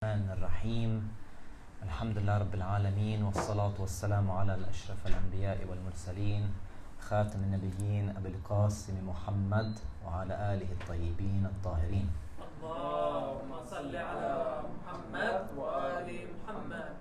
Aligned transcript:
الرحمن 0.00 0.32
الرحيم. 0.32 0.92
الحمد 1.84 2.18
لله 2.18 2.36
رب 2.38 2.54
العالمين 2.54 3.20
والصلاة 3.22 3.76
والسلام 3.78 4.30
على 4.30 4.54
الأشرف 4.54 5.06
الأنبياء 5.06 5.58
والمرسلين 5.68 6.42
خاتم 7.00 7.40
النبيين 7.44 8.16
أبي 8.16 8.28
القاسم 8.28 8.96
محمد 9.04 9.78
وعلى 10.04 10.34
آله 10.52 10.68
الطيبين 10.72 11.44
الطاهرين. 11.52 12.08
اللهم 12.40 13.50
صل 13.68 13.92
على 13.96 14.32
محمد 14.72 15.40
وآل 15.60 16.08
محمد. 16.32 16.92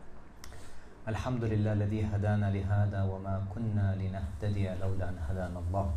الحمد 1.08 1.44
لله 1.44 1.74
الذي 1.80 2.02
هدانا 2.04 2.52
لهذا 2.52 3.02
وما 3.04 3.48
كنا 3.56 3.96
لنهتدي 3.96 4.76
لولا 4.76 5.10
أن 5.10 5.18
هدانا 5.30 5.60
الله. 5.60 5.88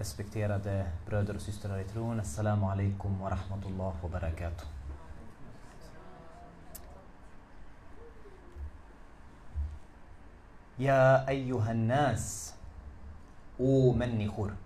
Respekterade 0.00 0.88
bröder 1.06 1.36
och 1.36 1.44
systrar 1.44 1.76
i 1.78 1.84
tron, 1.84 2.20
Assalamu 2.20 2.64
alaikum 2.72 3.20
wa 3.20 3.28
rahmatullah 3.28 3.92
wa 3.92 4.08
barakatuh. 4.08 4.73
Ja 10.76 11.24
ayyuhan 11.26 11.88
nas, 11.88 12.54
O 13.58 13.94
människor. 13.96 14.56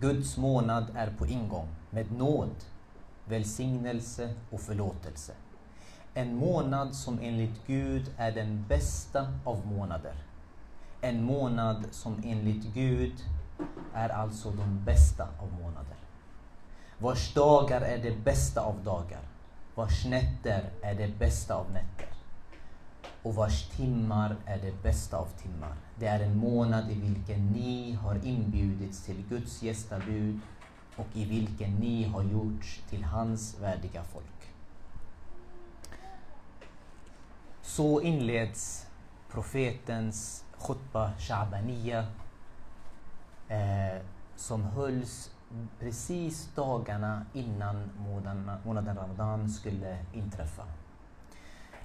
Guds 0.00 0.36
månad 0.36 0.86
är 0.94 1.10
på 1.18 1.26
ingång 1.26 1.68
med 1.90 2.12
nåd, 2.12 2.54
välsignelse 3.24 4.34
och 4.50 4.60
förlåtelse. 4.60 5.32
En 6.14 6.36
månad 6.36 6.94
som 6.94 7.18
enligt 7.22 7.66
Gud 7.66 8.14
är 8.16 8.32
den 8.32 8.64
bästa 8.68 9.26
av 9.44 9.66
månader. 9.66 10.14
En 11.00 11.24
månad 11.24 11.86
som 11.90 12.22
enligt 12.24 12.74
Gud 12.74 13.14
är 13.94 14.08
alltså 14.08 14.50
de 14.50 14.84
bästa 14.84 15.28
av 15.38 15.52
månader. 15.62 15.96
Vars 16.98 17.34
dagar 17.34 17.80
är 17.80 17.98
det 17.98 18.24
bästa 18.24 18.60
av 18.60 18.84
dagar. 18.84 19.22
Vars 19.74 20.06
nätter 20.06 20.70
är 20.82 20.94
det 20.94 21.18
bästa 21.18 21.54
av 21.54 21.66
nätter. 21.72 22.13
Och 23.24 23.34
vars 23.34 23.68
timmar 23.68 24.36
är 24.46 24.58
det 24.58 24.82
bästa 24.82 25.16
av 25.16 25.26
timmar. 25.26 25.74
Det 25.98 26.06
är 26.06 26.20
en 26.20 26.36
månad 26.36 26.90
i 26.90 26.94
vilken 26.94 27.46
ni 27.46 27.92
har 27.92 28.26
inbjudits 28.26 29.04
till 29.04 29.24
Guds 29.28 29.62
gästabud 29.62 30.40
och 30.96 31.06
i 31.12 31.24
vilken 31.24 31.74
ni 31.74 32.04
har 32.04 32.22
gjorts 32.22 32.82
till 32.90 33.04
hans 33.04 33.60
värdiga 33.60 34.04
folk. 34.04 34.52
Så 37.62 38.00
inleds 38.00 38.86
profetens 39.30 40.44
khutba 40.66 41.12
Shabaniya 41.18 42.06
eh, 43.48 44.02
som 44.36 44.64
hölls 44.64 45.30
precis 45.80 46.48
dagarna 46.54 47.26
innan 47.32 47.90
månaden, 47.98 48.50
månaden 48.64 48.96
Ramadan 48.96 49.50
skulle 49.50 49.98
inträffa. 50.12 50.64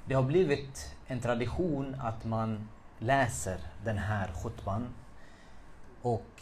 Det 0.09 0.15
har 0.15 0.23
blivit 0.23 0.95
en 1.07 1.19
tradition 1.19 1.95
att 2.01 2.25
man 2.25 2.69
läser 2.99 3.59
den 3.83 3.97
här 3.97 4.29
khutban 4.43 4.87
och 6.01 6.41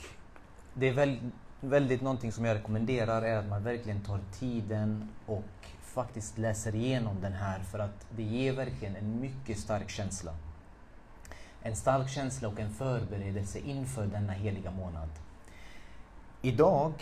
det 0.73 0.87
är 0.89 0.93
väl, 0.93 1.19
väldigt 1.61 2.01
någonting 2.01 2.31
som 2.31 2.45
jag 2.45 2.55
rekommenderar 2.55 3.21
är 3.21 3.37
att 3.37 3.47
man 3.47 3.63
verkligen 3.63 4.01
tar 4.01 4.19
tiden 4.39 5.09
och 5.25 5.67
faktiskt 5.81 6.37
läser 6.37 6.75
igenom 6.75 7.21
den 7.21 7.33
här 7.33 7.59
för 7.59 7.79
att 7.79 8.07
det 8.15 8.23
ger 8.23 8.53
verkligen 8.53 8.95
en 8.95 9.21
mycket 9.21 9.59
stark 9.59 9.89
känsla. 9.89 10.31
En 11.61 11.75
stark 11.75 12.09
känsla 12.09 12.47
och 12.47 12.59
en 12.59 12.73
förberedelse 12.73 13.59
inför 13.59 14.05
denna 14.05 14.33
heliga 14.33 14.71
månad. 14.71 15.09
Idag, 16.41 16.93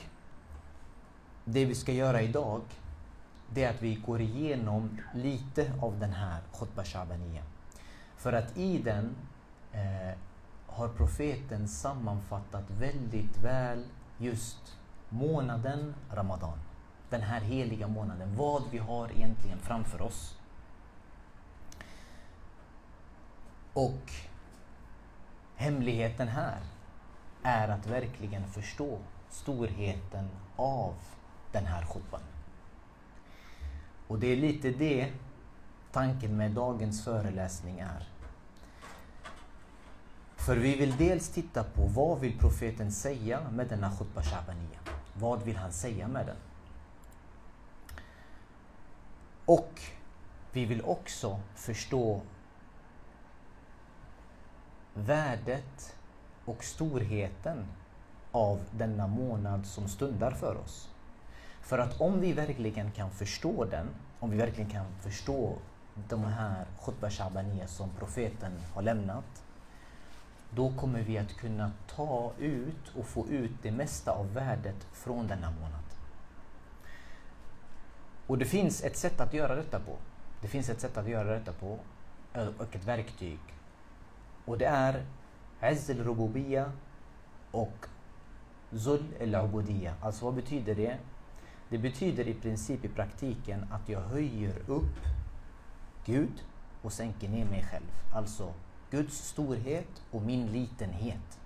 det 1.43 1.65
vi 1.65 1.75
ska 1.75 1.91
göra 1.91 2.21
idag, 2.21 2.61
det 3.49 3.63
är 3.63 3.69
att 3.69 3.81
vi 3.81 3.95
går 3.95 4.21
igenom 4.21 5.01
lite 5.13 5.73
av 5.81 5.99
den 5.99 6.13
här 6.13 6.41
Khutba 6.59 6.83
Shabaniya. 6.83 7.43
För 8.17 8.33
att 8.33 8.57
i 8.57 8.77
den 8.77 9.15
eh, 9.71 10.17
har 10.67 10.87
profeten 10.87 11.67
sammanfattat 11.67 12.63
väldigt 12.69 13.37
väl 13.37 13.85
just 14.17 14.77
månaden 15.09 15.95
Ramadan. 16.11 16.59
Den 17.09 17.21
här 17.21 17.41
heliga 17.41 17.87
månaden, 17.87 18.35
vad 18.35 18.63
vi 18.71 18.77
har 18.77 19.11
egentligen 19.11 19.59
framför 19.59 20.01
oss. 20.01 20.37
Och 23.73 24.11
hemligheten 25.55 26.27
här 26.27 26.59
är 27.43 27.67
att 27.67 27.87
verkligen 27.87 28.47
förstå 28.47 28.99
storheten 29.29 30.29
av 30.55 30.93
den 31.51 31.65
här 31.65 31.85
khutban. 31.85 32.21
Och 34.07 34.19
det 34.19 34.27
är 34.27 34.35
lite 34.35 34.71
det 34.71 35.13
tanken 35.91 36.37
med 36.37 36.51
dagens 36.51 37.03
föreläsning 37.03 37.79
är. 37.79 38.07
För 40.35 40.57
vi 40.57 40.75
vill 40.75 40.97
dels 40.97 41.29
titta 41.29 41.63
på 41.63 41.81
vad 41.81 42.19
vill 42.19 42.39
profeten 42.39 42.91
säga 42.91 43.49
med 43.51 43.67
denna 43.67 43.91
khutba 43.97 44.23
shabaniya? 44.23 44.79
Vad 45.13 45.43
vill 45.43 45.55
han 45.55 45.71
säga 45.71 46.07
med 46.07 46.25
den? 46.25 46.37
Och 49.45 49.81
vi 50.51 50.65
vill 50.65 50.81
också 50.81 51.39
förstå 51.55 52.21
värdet 54.93 55.95
och 56.45 56.63
storheten 56.63 57.65
av 58.31 58.61
denna 58.71 59.07
månad 59.07 59.65
som 59.65 59.87
stundar 59.87 60.31
för 60.31 60.57
oss. 60.57 60.94
För 61.65 61.79
att 61.79 62.01
om 62.01 62.21
vi 62.21 62.33
verkligen 62.33 62.91
kan 62.91 63.11
förstå 63.11 63.65
den, 63.65 63.87
om 64.19 64.31
vi 64.31 64.37
verkligen 64.37 64.69
kan 64.69 64.85
förstå 64.99 65.57
de 66.09 66.23
här 66.23 66.65
khutba 66.85 67.09
Shabaniyah 67.09 67.67
som 67.67 67.89
profeten 67.89 68.51
har 68.73 68.81
lämnat, 68.81 69.43
då 70.49 70.73
kommer 70.77 71.01
vi 71.01 71.17
att 71.17 71.33
kunna 71.33 71.71
ta 71.87 72.31
ut 72.37 72.95
och 72.97 73.05
få 73.05 73.27
ut 73.27 73.51
det 73.61 73.71
mesta 73.71 74.11
av 74.11 74.33
värdet 74.33 74.87
från 74.91 75.27
denna 75.27 75.51
månad. 75.51 75.83
Och 78.27 78.37
det 78.37 78.45
finns 78.45 78.83
ett 78.83 78.97
sätt 78.97 79.21
att 79.21 79.33
göra 79.33 79.55
detta 79.55 79.79
på. 79.79 79.97
Det 80.41 80.47
finns 80.47 80.69
ett 80.69 80.81
sätt 80.81 80.97
att 80.97 81.07
göra 81.07 81.39
detta 81.39 81.53
på 81.53 81.79
och 82.57 82.75
ett 82.75 82.85
verktyg. 82.85 83.39
Och 84.45 84.57
det 84.57 84.65
är 84.65 85.05
Azz 85.59 85.89
al-Rububiyya 85.89 86.71
och 87.51 87.85
Zul 88.71 89.03
El 89.19 89.35
Ubudiyya. 89.35 89.93
Alltså 90.01 90.25
vad 90.25 90.33
betyder 90.33 90.75
det? 90.75 90.97
Det 91.69 91.77
betyder 91.77 92.27
i 92.27 92.33
princip 92.33 92.85
i 92.85 92.87
praktiken 92.87 93.65
att 93.71 93.89
jag 93.89 94.01
höjer 94.01 94.61
upp 94.67 94.99
Gud 96.05 96.43
och 96.81 96.93
sänker 96.93 97.29
ner 97.29 97.45
mig 97.45 97.63
själv. 97.71 97.91
Alltså 98.13 98.53
Guds 98.91 99.27
storhet 99.27 100.01
och 100.11 100.21
min 100.21 100.47
litenhet. 100.47 101.39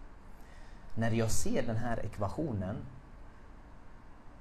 När 0.96 1.12
jag 1.12 1.32
ser 1.32 1.64
den 1.64 1.78
här 1.78 2.06
ekvationen 2.06 2.76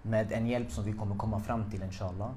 med 0.03 0.33
en 0.33 0.47
hjälp 0.47 0.71
som 0.71 0.85
vi 0.85 0.93
kommer 0.93 1.17
komma 1.17 1.41
fram 1.41 1.71
till 1.71 1.83
inshallah 1.83 2.31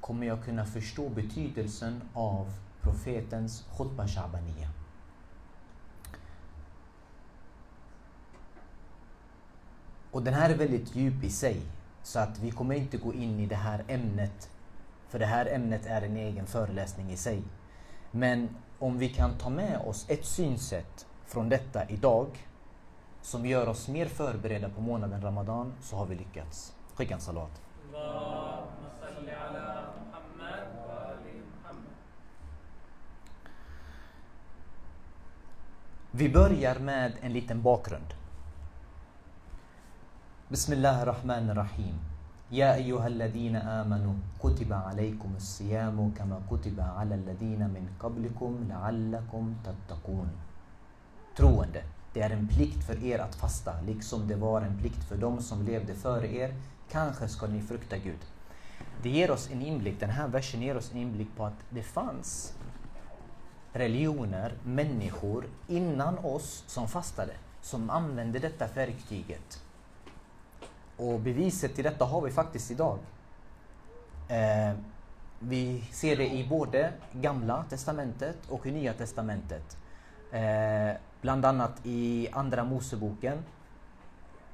kommer 0.00 0.26
jag 0.26 0.44
kunna 0.44 0.66
förstå 0.66 1.08
betydelsen 1.08 2.00
av 2.12 2.52
profetens 2.80 3.64
khutba 3.76 4.08
shabaniya. 4.08 4.68
Och 10.10 10.22
den 10.22 10.34
här 10.34 10.50
är 10.50 10.56
väldigt 10.56 10.96
djup 10.96 11.24
i 11.24 11.30
sig. 11.30 11.62
Så 12.04 12.18
att 12.18 12.38
vi 12.38 12.50
kommer 12.50 12.74
inte 12.74 12.96
gå 12.96 13.14
in 13.14 13.40
i 13.40 13.46
det 13.46 13.56
här 13.56 13.84
ämnet. 13.88 14.50
För 15.08 15.18
det 15.18 15.26
här 15.26 15.46
ämnet 15.46 15.86
är 15.86 16.02
en 16.02 16.16
egen 16.16 16.46
föreläsning 16.46 17.10
i 17.10 17.16
sig. 17.16 17.42
Men 18.10 18.48
om 18.78 18.98
vi 18.98 19.08
kan 19.08 19.38
ta 19.38 19.50
med 19.50 19.78
oss 19.78 20.06
ett 20.08 20.24
synsätt 20.24 21.06
från 21.26 21.48
detta 21.48 21.88
idag 21.88 22.26
som 23.22 23.46
gör 23.46 23.68
oss 23.68 23.88
mer 23.88 24.06
förberedda 24.06 24.68
på 24.68 24.80
månaden 24.80 25.22
Ramadan 25.22 25.72
så 25.80 25.96
har 25.96 26.06
vi 26.06 26.14
lyckats. 26.14 26.74
Skicka 26.94 27.14
en 27.14 27.20
salat. 27.20 27.60
Vi 36.10 36.28
börjar 36.28 36.78
med 36.78 37.12
en 37.20 37.32
liten 37.32 37.62
bakgrund. 37.62 38.14
بسم 40.53 40.73
الله 40.73 41.01
الرحمن 41.03 41.49
الرحيم 41.49 41.95
يا 42.51 42.75
أيها 42.75 43.07
الذين 43.07 43.55
آمنوا 43.55 44.13
كتب 44.43 44.73
عليكم 44.73 45.33
الصيام 45.35 46.11
كما 46.17 46.41
كتب 46.51 46.79
على 46.79 47.15
الذين 47.15 47.59
من 47.59 47.89
قبلكم 47.99 48.65
لعلكم 48.69 49.53
تتقون 49.63 50.29
Troende, 51.35 51.83
det 52.13 52.21
är 52.21 52.29
en 52.29 52.47
plikt 52.47 52.83
för 52.83 53.03
er 53.05 53.19
att 53.19 53.35
fasta, 53.35 53.81
liksom 53.85 54.27
det 54.27 54.35
var 54.35 54.61
en 54.61 54.77
plikt 54.77 55.03
för 55.03 55.17
dem 55.17 55.41
som 55.41 55.65
levde 55.65 55.95
före 55.95 56.27
er. 56.33 56.53
Kanske 56.91 57.27
ska 57.27 57.47
ni 57.47 57.61
frukta 57.61 57.97
Gud. 57.97 58.19
Det 59.03 59.09
ger 59.09 59.31
oss 59.31 59.49
en 59.51 59.61
inblick, 59.61 59.99
den 59.99 60.09
här 60.09 60.27
versen 60.27 60.61
ger 60.61 60.77
oss 60.77 60.91
en 60.91 60.97
inblick 60.97 61.35
på 61.37 61.45
att 61.45 61.59
det 61.69 61.83
fanns 61.83 62.53
religioner, 63.73 64.53
människor 64.63 65.45
innan 65.67 66.17
oss 66.17 66.63
som 66.67 66.87
fastade, 66.87 67.33
som 67.61 67.89
använde 67.89 68.39
detta 68.39 68.67
verktyget. 68.67 69.62
och 70.96 71.20
beviset 71.20 71.74
till 71.74 71.84
detta 71.84 72.04
har 72.04 72.20
vi 72.20 72.30
faktiskt 72.30 72.70
idag. 72.70 72.98
Eh, 74.28 74.76
vi 75.38 75.84
ser 75.92 76.16
det 76.16 76.32
i 76.32 76.48
både 76.48 76.92
Gamla 77.12 77.64
Testamentet 77.70 78.36
och 78.48 78.66
i 78.66 78.72
Nya 78.72 78.92
Testamentet. 78.92 79.76
Eh, 80.32 80.96
bland 81.20 81.44
annat 81.44 81.80
i 81.82 82.28
Andra 82.32 82.64
Moseboken. 82.64 83.38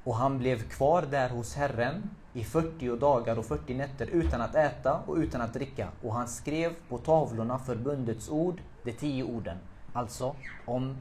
Och 0.03 0.15
han 0.15 0.37
blev 0.37 0.69
kvar 0.69 1.01
där 1.01 1.29
hos 1.29 1.55
Herren 1.55 2.09
i 2.33 2.43
40 2.43 2.95
dagar 2.95 3.39
och 3.39 3.45
40 3.45 3.73
nätter 3.73 4.07
utan 4.07 4.41
att 4.41 4.55
äta 4.55 5.01
och 5.05 5.15
utan 5.15 5.41
att 5.41 5.53
dricka. 5.53 5.87
Och 6.03 6.13
han 6.13 6.27
skrev 6.27 6.73
på 6.89 6.97
tavlorna 6.97 7.59
förbundets 7.59 8.29
ord, 8.29 8.61
de 8.83 8.93
tio 8.93 9.23
orden. 9.23 9.57
Alltså 9.93 10.35
om 10.65 10.97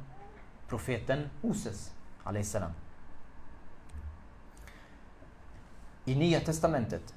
profeten 0.68 1.30
Moses. 1.40 1.92
Alaihissalam. 2.24 2.70
I 6.04 6.14
Nya 6.14 6.40
Testamentet 6.40 7.14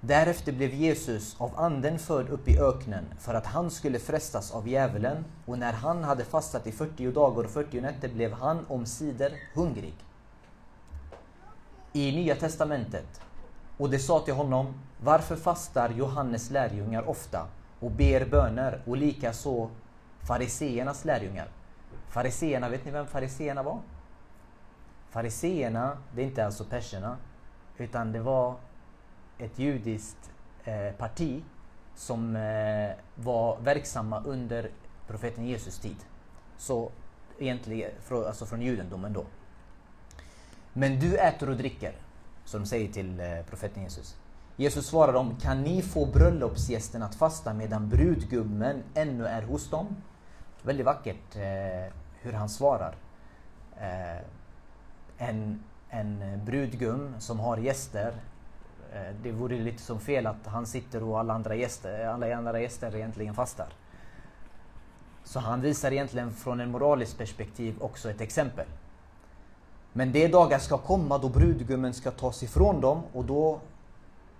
Därefter 0.00 0.52
blev 0.52 0.74
Jesus 0.74 1.36
av 1.38 1.60
anden 1.60 1.98
förd 1.98 2.28
upp 2.28 2.48
i 2.48 2.58
öknen 2.58 3.04
för 3.18 3.34
att 3.34 3.46
han 3.46 3.70
skulle 3.70 3.98
frestas 3.98 4.52
av 4.52 4.68
djävulen 4.68 5.24
och 5.46 5.58
när 5.58 5.72
han 5.72 6.04
hade 6.04 6.24
fastat 6.24 6.66
i 6.66 6.72
40 6.72 7.12
dagar 7.12 7.44
och 7.44 7.50
40 7.50 7.80
nätter 7.80 8.08
blev 8.08 8.32
han 8.32 8.66
omsider 8.68 9.32
hungrig. 9.54 9.94
I 11.92 12.12
Nya 12.12 12.34
Testamentet 12.34 13.20
och 13.78 13.90
det 13.90 13.98
sa 13.98 14.20
till 14.20 14.34
honom 14.34 14.74
Varför 15.00 15.36
fastar 15.36 15.90
Johannes 15.90 16.50
lärjungar 16.50 17.08
ofta 17.08 17.46
och 17.80 17.90
ber 17.90 18.26
böner 18.26 18.82
och 18.86 18.96
likaså 18.96 19.70
fariseernas 20.28 21.04
lärjungar? 21.04 21.48
Fariseerna, 22.08 22.68
vet 22.68 22.84
ni 22.84 22.90
vem 22.90 23.06
fariseerna 23.06 23.62
var? 23.62 23.78
Fariseerna, 25.10 25.98
det 26.14 26.22
är 26.22 26.26
inte 26.26 26.46
alltså 26.46 26.64
perserna, 26.64 27.16
utan 27.82 28.12
det 28.12 28.20
var 28.20 28.56
ett 29.38 29.58
judiskt 29.58 30.30
eh, 30.64 30.92
parti 30.98 31.42
som 31.94 32.36
eh, 32.36 32.90
var 33.14 33.58
verksamma 33.60 34.22
under 34.24 34.70
profeten 35.06 35.46
Jesus 35.46 35.78
tid. 35.78 35.96
Så 36.58 36.90
egentligen 37.38 37.90
från, 38.02 38.26
alltså 38.26 38.46
från 38.46 38.62
judendomen 38.62 39.12
då. 39.12 39.24
Men 40.72 41.00
du 41.00 41.16
äter 41.16 41.48
och 41.50 41.56
dricker, 41.56 41.92
som 42.44 42.60
de 42.60 42.66
säger 42.66 42.92
till 42.92 43.20
eh, 43.20 43.42
profeten 43.48 43.82
Jesus. 43.82 44.16
Jesus 44.56 44.86
svarar 44.86 45.12
dem, 45.12 45.36
kan 45.40 45.62
ni 45.62 45.82
få 45.82 46.06
bröllopsgästen 46.06 47.02
att 47.02 47.14
fasta 47.14 47.54
medan 47.54 47.88
brudgummen 47.88 48.82
ännu 48.94 49.26
är 49.26 49.42
hos 49.42 49.70
dem? 49.70 49.96
Väldigt 50.62 50.86
vackert 50.86 51.36
eh, 51.36 51.92
hur 52.20 52.32
han 52.32 52.48
svarar. 52.48 52.94
Eh, 53.76 54.22
en, 55.18 55.64
en 55.92 56.22
eh, 56.22 56.38
brudgum 56.38 57.14
som 57.18 57.40
har 57.40 57.56
gäster 57.56 58.14
eh, 58.92 59.14
det 59.22 59.32
vore 59.32 59.58
lite 59.58 59.82
som 59.82 60.00
fel 60.00 60.26
att 60.26 60.46
han 60.46 60.66
sitter 60.66 61.02
och 61.02 61.20
alla 61.20 61.34
andra 61.34 61.54
gäster, 61.54 62.04
eh, 62.04 62.14
alla 62.14 62.36
andra 62.36 62.60
gäster 62.60 62.96
egentligen 62.96 63.34
fastar. 63.34 63.66
Så 65.24 65.40
han 65.40 65.60
visar 65.60 65.92
egentligen 65.92 66.32
från 66.32 66.60
en 66.60 66.70
moralisk 66.70 67.18
perspektiv 67.18 67.74
också 67.80 68.10
ett 68.10 68.20
exempel. 68.20 68.66
Men 69.92 70.12
de 70.12 70.28
dagar 70.28 70.58
ska 70.58 70.78
komma 70.78 71.18
då 71.18 71.28
brudgummen 71.28 71.94
ska 71.94 72.10
tas 72.10 72.42
ifrån 72.42 72.80
dem 72.80 73.02
och 73.12 73.24
då 73.24 73.60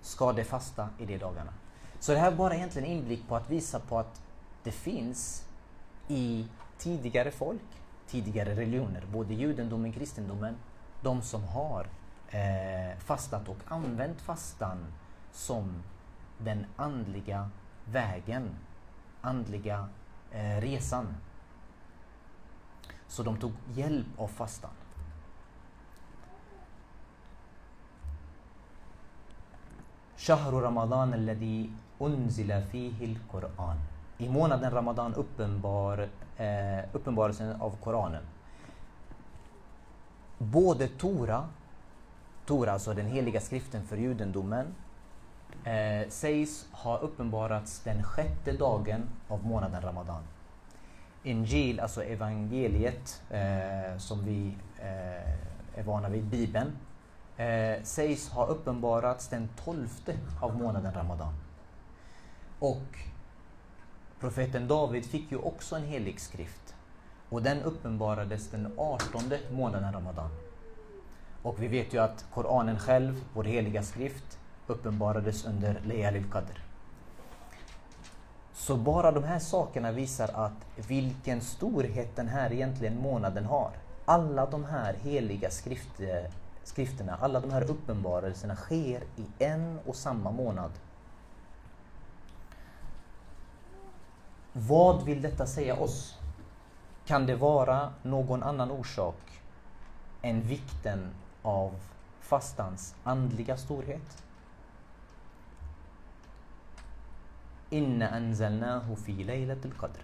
ska 0.01 0.33
de 0.33 0.43
fasta 0.43 0.89
i 0.99 1.05
de 1.05 1.17
dagarna. 1.17 1.53
Så 1.99 2.11
det 2.11 2.17
här 2.17 2.31
är 2.31 2.35
bara 2.35 2.55
egentligen 2.55 2.87
inblick 2.87 3.27
på 3.27 3.35
att 3.35 3.49
visa 3.49 3.79
på 3.79 3.99
att 3.99 4.21
det 4.63 4.71
finns 4.71 5.43
i 6.07 6.45
tidigare 6.77 7.31
folk, 7.31 7.61
tidigare 8.07 8.55
religioner, 8.55 9.03
både 9.11 9.33
judendomen 9.33 9.89
och 9.89 9.95
kristendomen, 9.95 10.55
de 11.02 11.22
som 11.22 11.44
har 11.44 11.86
eh, 12.30 12.98
fastat 12.98 13.48
och 13.48 13.58
använt 13.68 14.20
fastan 14.20 14.86
som 15.32 15.82
den 16.38 16.66
andliga 16.76 17.50
vägen, 17.84 18.50
andliga 19.20 19.88
eh, 20.30 20.60
resan. 20.60 21.16
Så 23.08 23.22
de 23.22 23.36
tog 23.36 23.52
hjälp 23.74 24.06
av 24.16 24.28
fastan. 24.28 24.70
شهر 30.18 30.52
رمضان 30.52 31.14
الذي 31.14 31.70
أنزل 32.02 32.62
فيه 32.62 32.98
القرآن 33.04 33.78
I 34.18 34.28
månaden 34.28 34.70
Ramadan 34.70 35.14
uppenbar, 35.14 36.08
eh, 36.36 36.84
uppenbarelsen 36.92 37.60
av 37.60 37.76
Koranen. 37.84 38.22
Både 40.43 40.87
Tora 40.87 41.49
Tora, 42.45 42.71
alltså 42.71 42.93
den 42.93 43.05
heliga 43.05 43.41
skriften 43.41 43.83
för 43.87 43.97
judendomen, 43.97 44.65
eh, 45.63 46.09
sägs 46.09 46.67
ha 46.71 46.97
uppenbarats 46.97 47.79
den 47.79 48.03
sjätte 48.03 48.51
dagen 48.51 49.09
av 49.27 49.45
månaden 49.45 49.81
Ramadan. 49.81 50.23
Injil, 51.23 51.79
alltså 51.79 52.03
evangeliet 52.03 53.21
eh, 53.29 53.97
som 53.97 54.25
vi 54.25 54.55
eh, 54.79 55.79
är 55.79 55.83
vana 55.83 56.09
vid, 56.09 56.23
Bibeln, 56.23 56.71
eh, 57.37 57.83
sägs 57.83 58.29
ha 58.29 58.45
uppenbarats 58.45 59.27
den 59.27 59.49
tolfte 59.65 60.15
av 60.41 60.57
månaden 60.57 60.93
Ramadan. 60.93 61.33
Och 62.59 62.99
profeten 64.19 64.67
David 64.67 65.05
fick 65.05 65.31
ju 65.31 65.37
också 65.37 65.75
en 65.75 65.83
helig 65.83 66.19
skrift 66.19 66.62
och 67.33 67.41
den 67.41 67.61
uppenbarades 67.61 68.47
den 68.47 68.73
artonde 68.77 69.39
månaden 69.51 69.93
Ramadan. 69.93 70.29
Och 71.41 71.61
vi 71.61 71.67
vet 71.67 71.93
ju 71.93 71.97
att 71.99 72.25
Koranen 72.33 72.79
själv, 72.79 73.23
vår 73.33 73.43
heliga 73.43 73.83
skrift, 73.83 74.39
uppenbarades 74.67 75.45
under 75.45 75.81
Layalil 75.85 76.31
Qadr. 76.31 76.59
Så 78.53 78.77
bara 78.77 79.11
de 79.11 79.23
här 79.23 79.39
sakerna 79.39 79.91
visar 79.91 80.29
att 80.33 80.87
vilken 80.87 81.41
storhet 81.41 82.15
den 82.15 82.27
här 82.27 82.53
egentligen 82.53 83.01
månaden 83.01 83.45
har. 83.45 83.71
Alla 84.05 84.45
de 84.45 84.65
här 84.65 84.93
heliga 84.93 85.49
skrift, 85.49 86.01
skrifterna, 86.63 87.17
alla 87.21 87.39
de 87.39 87.51
här 87.51 87.71
uppenbarelserna 87.71 88.55
sker 88.55 89.03
i 89.15 89.25
en 89.39 89.79
och 89.85 89.95
samma 89.95 90.31
månad. 90.31 90.71
Vad 94.53 95.03
vill 95.03 95.21
detta 95.21 95.45
säga 95.45 95.75
oss? 95.75 96.17
Kan 97.05 97.25
det 97.25 97.35
vara 97.35 97.93
någon 98.03 98.43
annan 98.43 98.71
orsak 98.71 99.41
än 100.21 100.41
vikten 100.41 101.09
av 101.41 101.75
fastans 102.21 102.95
andliga 103.03 103.57
storhet. 103.57 104.23
Inna 107.69 108.09
anzalnahu 108.09 108.95
fi 108.95 109.23
laylatil 109.23 109.73
qadr. 109.73 109.99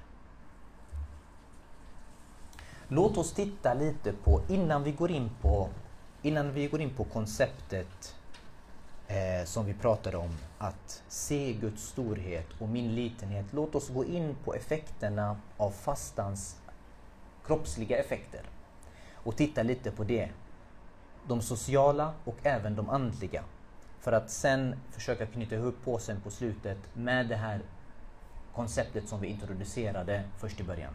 Låt 2.88 3.18
oss 3.18 3.34
titta 3.34 3.74
lite 3.74 4.14
på, 4.14 4.42
innan 4.50 4.84
vi 4.84 4.92
går 4.92 5.12
in 5.12 5.30
på, 5.42 5.70
innan 6.22 6.54
vi 6.54 6.68
går 6.68 6.82
in 6.82 6.90
på 6.90 7.04
konceptet 7.04 8.16
eh, 9.08 9.46
som 9.46 9.66
vi 9.66 9.74
pratade 9.74 10.18
om, 10.18 10.38
att 10.58 11.04
se 11.08 11.54
Guds 11.54 11.84
storhet 11.84 12.48
och 12.60 12.70
min 12.70 12.96
litenhet. 12.96 13.46
Låt 13.52 13.76
oss 13.76 13.90
gå 13.90 14.06
in 14.06 14.36
på 14.44 14.54
effekterna 14.54 15.38
av 15.58 15.72
fastans 15.72 16.58
kroppsliga 17.50 17.98
effekter 17.98 18.42
och 19.14 19.36
titta 19.36 19.64
lite 19.64 19.92
på 19.92 20.04
det 20.04 20.30
de 21.28 21.42
sociala 21.42 22.14
och 22.26 22.36
även 22.44 22.76
de 22.76 22.90
andliga. 22.90 23.44
För 24.00 24.12
att 24.12 24.30
sen 24.30 24.76
försöka 24.92 25.26
knyta 25.26 25.56
ihop 25.56 25.76
påsen 25.84 26.22
på 26.22 26.30
slutet 26.30 26.78
med 26.94 27.28
det 27.28 27.36
här 27.36 27.62
konceptet 28.54 29.08
som 29.08 29.22
vi 29.22 29.28
introducerade 29.28 30.24
först 30.38 30.60
i 30.60 30.64
början. 30.64 30.94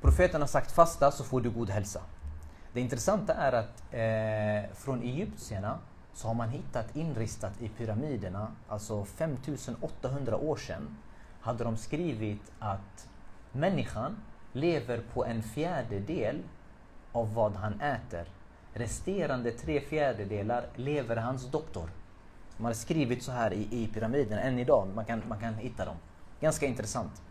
Profeten 0.00 0.40
har 0.40 0.48
sagt 0.48 0.72
fasta 0.72 1.10
så 1.10 1.24
får 1.24 1.40
du 1.40 1.50
god 1.50 1.70
hälsa. 1.70 2.00
Det 2.72 2.80
intressanta 2.80 3.34
är 3.34 3.52
att 3.52 3.82
eh, 3.90 4.74
från 4.76 5.02
egyptierna 5.02 5.78
så 6.14 6.28
har 6.28 6.34
man 6.34 6.48
hittat 6.48 6.96
inristat 6.96 7.60
i 7.60 7.68
pyramiderna, 7.68 8.52
alltså 8.68 9.04
5800 9.04 10.36
år 10.36 10.56
sedan, 10.56 10.96
hade 11.40 11.64
de 11.64 11.76
skrivit 11.76 12.52
att 12.58 13.08
människan 13.52 14.16
lever 14.52 15.00
på 15.14 15.24
en 15.24 15.42
fjärdedel 15.42 16.42
av 17.12 17.34
vad 17.34 17.52
han 17.52 17.80
äter. 17.80 18.24
Resterande 18.74 19.50
tre 19.50 19.80
fjärdedelar 19.80 20.64
lever 20.76 21.16
hans 21.16 21.50
doktor. 21.50 21.90
De 22.56 22.64
har 22.64 22.72
skrivit 22.72 23.22
så 23.22 23.32
här 23.32 23.52
i, 23.52 23.68
i 23.70 23.88
pyramiden 23.94 24.38
än 24.38 24.58
idag. 24.58 24.88
Man 24.94 25.04
kan, 25.04 25.22
man 25.28 25.40
kan 25.40 25.54
hitta 25.54 25.84
dem. 25.84 25.96
Ganska 26.40 26.66
intressant. 26.66 27.22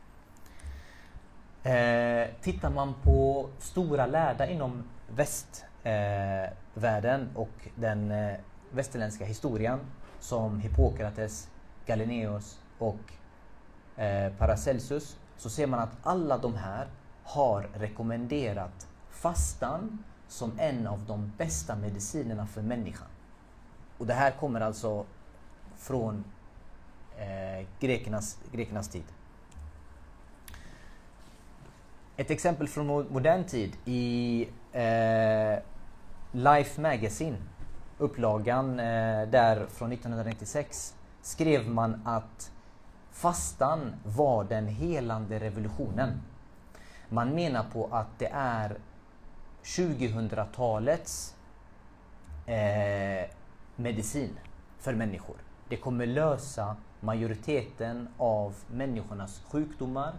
Eh, 1.64 2.28
tittar 2.42 2.70
man 2.70 2.94
på 3.04 3.50
stora 3.60 4.06
lärda 4.06 4.48
inom 4.48 4.84
västvärlden 5.16 7.22
eh, 7.22 7.28
och 7.36 7.70
den 7.76 8.12
eh, 8.12 8.34
västerländska 8.72 9.26
historien 9.26 9.80
som 10.20 10.60
Hippokrates, 10.60 11.50
Galileus 11.86 12.60
och 12.78 13.00
eh, 14.02 14.34
Paracelsus 14.34 15.18
så 15.38 15.50
ser 15.50 15.68
man 15.68 15.80
att 15.80 15.98
alla 16.04 16.38
de 16.38 16.56
här 16.56 16.88
har 17.32 17.70
rekommenderat 17.74 18.88
fastan 19.10 20.04
som 20.28 20.52
en 20.60 20.88
av 20.88 21.06
de 21.08 21.32
bästa 21.38 21.76
medicinerna 21.76 22.48
för 22.48 22.62
människan. 22.62 23.08
Och 23.98 24.08
det 24.08 24.14
här 24.14 24.32
kommer 24.32 24.62
alltså 24.62 25.06
från 25.78 26.24
eh, 27.18 27.68
grekernas, 27.80 28.38
grekernas 28.52 28.88
tid. 28.88 29.04
Ett 32.18 32.32
exempel 32.32 32.68
från 32.68 32.88
modern 32.88 33.44
tid 33.44 33.78
i 33.86 34.48
eh, 34.72 35.60
Life 36.32 36.82
Magazine, 36.82 37.38
upplagan 37.98 38.80
eh, 38.80 39.28
där 39.28 39.66
från 39.68 39.92
1996, 39.92 40.96
skrev 41.22 41.70
man 41.70 42.02
att 42.06 42.52
fastan 43.12 43.96
var 44.04 44.44
den 44.44 44.68
helande 44.68 45.40
revolutionen. 45.40 46.22
Man 47.14 47.36
menar 47.36 47.64
på 47.74 47.88
att 47.92 48.20
det 48.20 48.30
är 48.34 48.78
2000-talets 49.64 51.36
eh, 52.46 53.30
medicin 53.76 54.40
för 54.80 54.94
människor. 54.94 55.36
Det 55.70 55.78
kommer 55.78 56.06
lösa 56.06 56.76
majoriteten 57.00 58.08
av 58.18 58.56
människornas 58.68 59.42
sjukdomar 59.50 60.14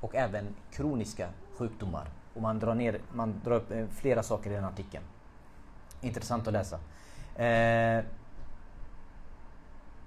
och 0.00 0.14
även 0.14 0.54
kroniska 0.70 1.28
sjukdomar. 1.56 2.08
Och 2.34 2.42
man 2.42 2.58
drar, 2.58 2.74
ner, 2.74 3.00
man 3.12 3.40
drar 3.44 3.56
upp 3.56 3.70
eh, 3.70 3.86
flera 3.90 4.22
saker 4.22 4.50
i 4.50 4.54
den 4.54 4.64
artikeln. 4.64 5.04
Intressant 6.00 6.46
att 6.46 6.52
läsa. 6.52 6.78
Eh, 7.36 8.04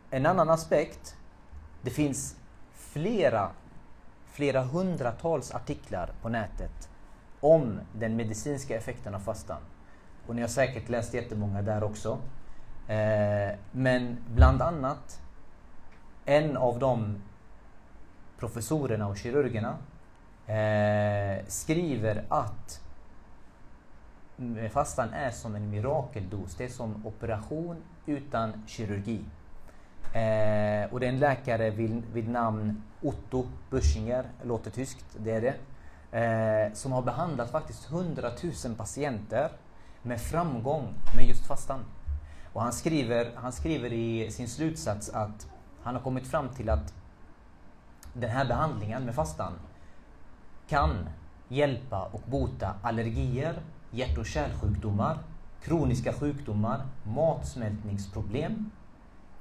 en 0.10 0.26
annan 0.26 0.50
aspekt. 0.50 1.16
Det 1.82 1.90
finns 1.90 2.36
flera, 2.74 3.52
flera 4.32 4.64
hundratals 4.64 5.52
artiklar 5.52 6.10
på 6.22 6.30
nätet 6.30 6.90
om 7.40 7.80
den 7.94 8.16
medicinska 8.16 8.78
effekten 8.78 9.16
av 9.16 9.20
fastan. 9.20 9.62
Och 10.28 10.36
ni 10.36 10.42
har 10.42 10.50
säkert 10.50 10.90
läst 10.90 11.14
jättemånga 11.14 11.62
där 11.62 11.84
också. 11.84 12.18
Eh, 12.88 13.56
men 13.72 14.18
bland 14.36 14.62
annat 14.62 15.22
en 16.26 16.58
av 16.58 16.80
de 16.80 17.22
professorerna 18.40 19.08
och 19.08 19.18
kirurgerna 19.18 19.78
eh, 20.48 21.46
skriver 21.48 22.24
att 22.30 22.82
fastan 24.72 25.14
är 25.14 25.32
som 25.32 25.56
en 25.56 25.70
mirakeldos. 25.70 26.56
Det 26.56 26.64
är 26.64 26.70
som 26.70 27.06
operation 27.06 27.84
utan 28.06 28.64
kirurgi. 28.68 29.26
Eh, 30.13 30.94
och 30.94 31.00
det 31.00 31.06
är 31.06 31.10
en 31.10 31.20
läkare 31.20 31.70
vid, 31.70 32.03
vid 32.13 32.30
namn 32.30 32.84
Otto 33.01 33.46
Buschinger, 33.70 34.25
låter 34.44 34.72
tyskt, 34.72 35.06
det 35.18 35.32
är 35.32 35.41
det. 35.41 35.56
Eh, 36.12 36.74
som 36.74 36.91
har 36.91 37.01
behandlat 37.01 37.51
faktiskt 37.51 37.91
100 37.91 38.32
000 38.65 38.75
patienter 38.75 39.51
med 40.01 40.22
framgång 40.22 40.94
med 41.15 41.25
just 41.27 41.46
fastan. 41.46 41.80
Och 42.53 42.62
han 42.62 42.74
skriver, 42.74 43.32
han 43.36 43.51
skriver 43.51 43.94
i 43.94 44.32
sin 44.32 44.48
slutsats 44.48 45.10
att 45.10 45.48
han 45.84 45.96
har 45.96 46.01
kommit 46.01 46.27
fram 46.27 46.50
till 46.50 46.70
att 46.70 46.94
den 48.13 48.30
här 48.30 48.46
behandlingen 48.46 49.06
med 49.06 49.15
fastan 49.15 49.53
kan 50.68 51.10
hjälpa 51.48 52.10
och 52.12 52.22
bota 52.25 52.75
allergier, 52.82 53.62
hjärt 53.91 54.18
och 54.18 54.25
kärlsjukdomar, 54.25 55.18
kroniska 55.63 56.13
sjukdomar, 56.13 56.82
matsmältningsproblem, 57.03 58.72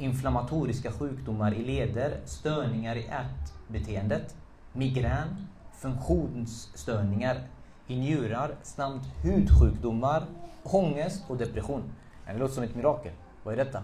inflammatoriska 0.01 0.93
sjukdomar 0.93 1.55
i 1.55 1.65
leder, 1.65 2.21
störningar 2.25 2.97
i 2.97 3.07
ärtbeteendet, 3.07 4.37
migrän, 4.73 5.47
funktionsstörningar 5.73 7.41
i 7.87 7.97
njurar 7.97 8.55
samt 8.63 9.03
hudsjukdomar, 9.23 10.27
ångest 10.63 11.25
och 11.29 11.37
depression. 11.37 11.83
Det 12.27 12.39
låter 12.39 12.55
som 12.55 12.65
ett 12.65 12.75
mirakel. 12.75 13.13
Vad 13.43 13.55
är 13.55 13.65
detta? 13.65 13.83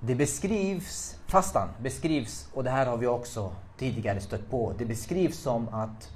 Det 0.00 0.14
beskrivs, 0.14 1.16
fastan 1.26 1.68
beskrivs, 1.80 2.48
och 2.54 2.64
det 2.64 2.70
här 2.70 2.86
har 2.86 2.96
vi 2.96 3.06
också 3.06 3.52
tidigare 3.76 4.20
stött 4.20 4.50
på, 4.50 4.72
det 4.78 4.84
beskrivs 4.84 5.38
som 5.38 5.68
att 5.68 6.12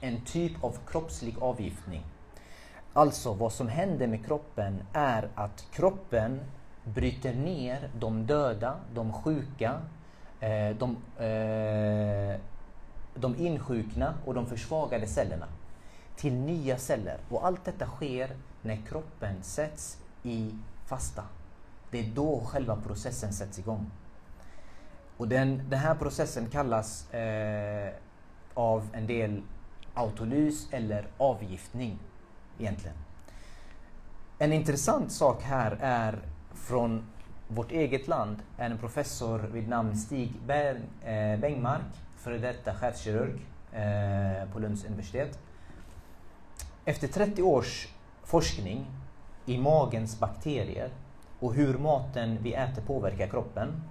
en 0.00 0.24
typ 0.24 0.64
av 0.64 0.76
kroppslig 0.86 1.36
avgiftning. 1.40 2.04
Alltså 2.96 3.34
vad 3.34 3.52
som 3.52 3.68
händer 3.68 4.06
med 4.06 4.26
kroppen 4.26 4.82
är 4.92 5.28
att 5.34 5.66
kroppen 5.72 6.40
bryter 6.84 7.34
ner 7.34 7.90
de 7.98 8.26
döda, 8.26 8.76
de 8.94 9.12
sjuka, 9.12 9.80
eh, 10.40 10.76
de, 10.76 10.96
eh, 11.24 12.40
de 13.14 13.36
insjukna 13.36 14.14
och 14.24 14.34
de 14.34 14.46
försvagade 14.46 15.06
cellerna 15.06 15.46
till 16.16 16.32
nya 16.32 16.78
celler. 16.78 17.18
Och 17.30 17.46
allt 17.46 17.64
detta 17.64 17.86
sker 17.86 18.30
när 18.62 18.76
kroppen 18.76 19.42
sätts 19.42 19.98
i 20.22 20.50
fasta. 20.86 21.22
Det 21.90 21.98
är 22.00 22.10
då 22.14 22.40
själva 22.40 22.76
processen 22.76 23.32
sätts 23.32 23.58
igång. 23.58 23.90
Och 25.16 25.28
den, 25.28 25.62
den 25.68 25.78
här 25.78 25.94
processen 25.94 26.46
kallas 26.50 27.14
eh, 27.14 27.92
av 28.54 28.88
en 28.92 29.06
del 29.06 29.42
autolys 29.94 30.68
eller 30.72 31.06
avgiftning 31.18 31.98
egentligen. 32.58 32.96
En 34.38 34.52
intressant 34.52 35.12
sak 35.12 35.42
här 35.42 35.78
är 35.80 36.18
från 36.54 37.04
vårt 37.48 37.72
eget 37.72 38.08
land 38.08 38.36
en 38.56 38.78
professor 38.78 39.38
vid 39.38 39.68
namn 39.68 39.96
Stig 39.96 40.32
eh, 40.48 41.40
Bengmark, 41.40 41.82
före 42.16 42.38
detta 42.38 42.74
chefskirurg 42.74 43.46
eh, 43.72 44.52
på 44.52 44.58
Lunds 44.58 44.84
universitet. 44.84 45.38
Efter 46.84 47.08
30 47.08 47.42
års 47.42 47.88
forskning 48.24 48.86
i 49.46 49.58
magens 49.58 50.20
bakterier 50.20 50.90
och 51.40 51.54
hur 51.54 51.78
maten 51.78 52.38
vi 52.42 52.54
äter 52.54 52.82
påverkar 52.82 53.28
kroppen 53.28 53.82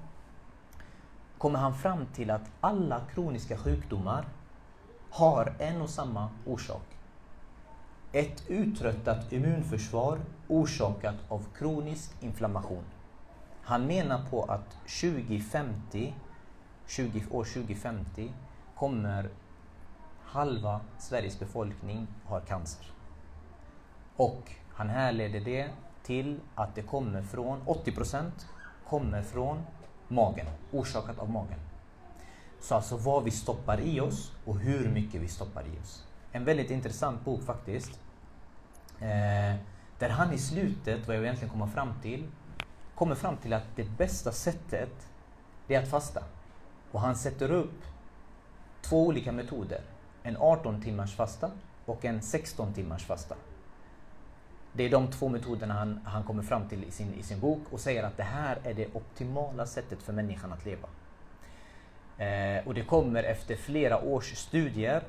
kommer 1.38 1.60
han 1.60 1.76
fram 1.76 2.06
till 2.06 2.32
att 2.32 2.52
alla 2.60 3.02
kroniska 3.14 3.58
sjukdomar 3.58 4.26
har 5.10 5.54
en 5.60 5.82
och 5.82 5.90
samma 5.90 6.30
orsak. 6.46 6.93
Ett 8.16 8.44
uttröttat 8.48 9.34
immunförsvar 9.34 10.20
orsakat 10.48 11.16
av 11.30 11.46
kronisk 11.58 12.12
inflammation. 12.20 12.84
Han 13.62 13.88
menar 13.88 14.26
på 14.30 14.44
att 14.44 14.72
2050, 15.02 16.14
20, 16.88 17.24
år 17.32 17.44
2050 17.44 18.34
kommer 18.76 19.30
halva 20.22 20.82
Sveriges 21.00 21.40
befolkning 21.40 22.08
ha 22.26 22.40
cancer. 22.40 22.86
Och 24.16 24.52
han 24.74 24.90
härleder 24.90 25.40
det 25.40 25.70
till 26.04 26.40
att 26.56 26.76
det 26.76 26.82
kommer 26.82 27.22
från, 27.22 27.62
80% 27.62 28.32
kommer 28.88 29.22
från 29.22 29.62
magen, 30.08 30.48
orsakat 30.72 31.20
av 31.20 31.30
magen. 31.30 31.60
Så 32.62 32.76
alltså 32.76 32.98
vad 32.98 33.24
vi 33.24 33.32
stoppar 33.32 33.80
i 33.80 34.00
oss 34.00 34.32
och 34.46 34.60
hur 34.60 34.90
mycket 34.90 35.22
vi 35.22 35.28
stoppar 35.28 35.64
i 35.68 35.80
oss. 35.82 36.04
En 36.36 36.46
väldigt 36.46 36.72
intressant 36.72 37.26
bok 37.26 37.44
faktiskt. 37.44 38.00
Eh, 39.00 39.56
där 40.00 40.10
han 40.10 40.34
i 40.34 40.38
slutet, 40.38 41.08
vad 41.08 41.16
jag 41.16 41.24
egentligen 41.24 41.52
kommer 41.52 41.68
fram 41.68 41.94
till, 42.02 42.28
kommer 42.96 43.16
fram 43.16 43.38
till 43.38 43.54
att 43.54 43.76
det 43.76 43.98
bästa 43.98 44.32
sättet, 44.32 45.08
det 45.68 45.76
är 45.76 45.84
att 45.84 45.90
fasta. 45.90 46.24
Och 46.92 47.02
han 47.02 47.16
sätter 47.16 47.52
upp 47.52 47.82
två 48.82 49.08
olika 49.08 49.32
metoder. 49.32 49.82
En 50.24 50.38
18 50.38 50.82
timmars 50.82 51.16
fasta 51.16 51.52
och 51.86 52.06
en 52.06 52.22
16 52.22 52.74
timmars 52.74 53.06
fasta. 53.06 53.36
Det 54.74 54.84
är 54.84 54.90
de 54.90 55.12
två 55.12 55.30
metoderna 55.30 55.74
han, 55.74 56.00
han 56.06 56.24
kommer 56.24 56.44
fram 56.44 56.70
till 56.70 56.84
i 56.84 56.92
sin, 56.92 57.14
i 57.14 57.24
sin 57.24 57.40
bok 57.40 57.62
och 57.72 57.80
säger 57.80 58.04
att 58.04 58.18
det 58.18 58.24
här 58.24 58.60
är 58.64 58.74
det 58.74 58.96
optimala 58.96 59.66
sättet 59.66 60.04
för 60.04 60.14
människan 60.14 60.54
att 60.54 60.66
leva. 60.66 60.88
Eh, 62.18 62.68
och 62.68 62.74
det 62.74 62.84
kommer 62.84 63.24
efter 63.24 63.56
flera 63.56 64.02
års 64.02 64.36
studier 64.36 65.04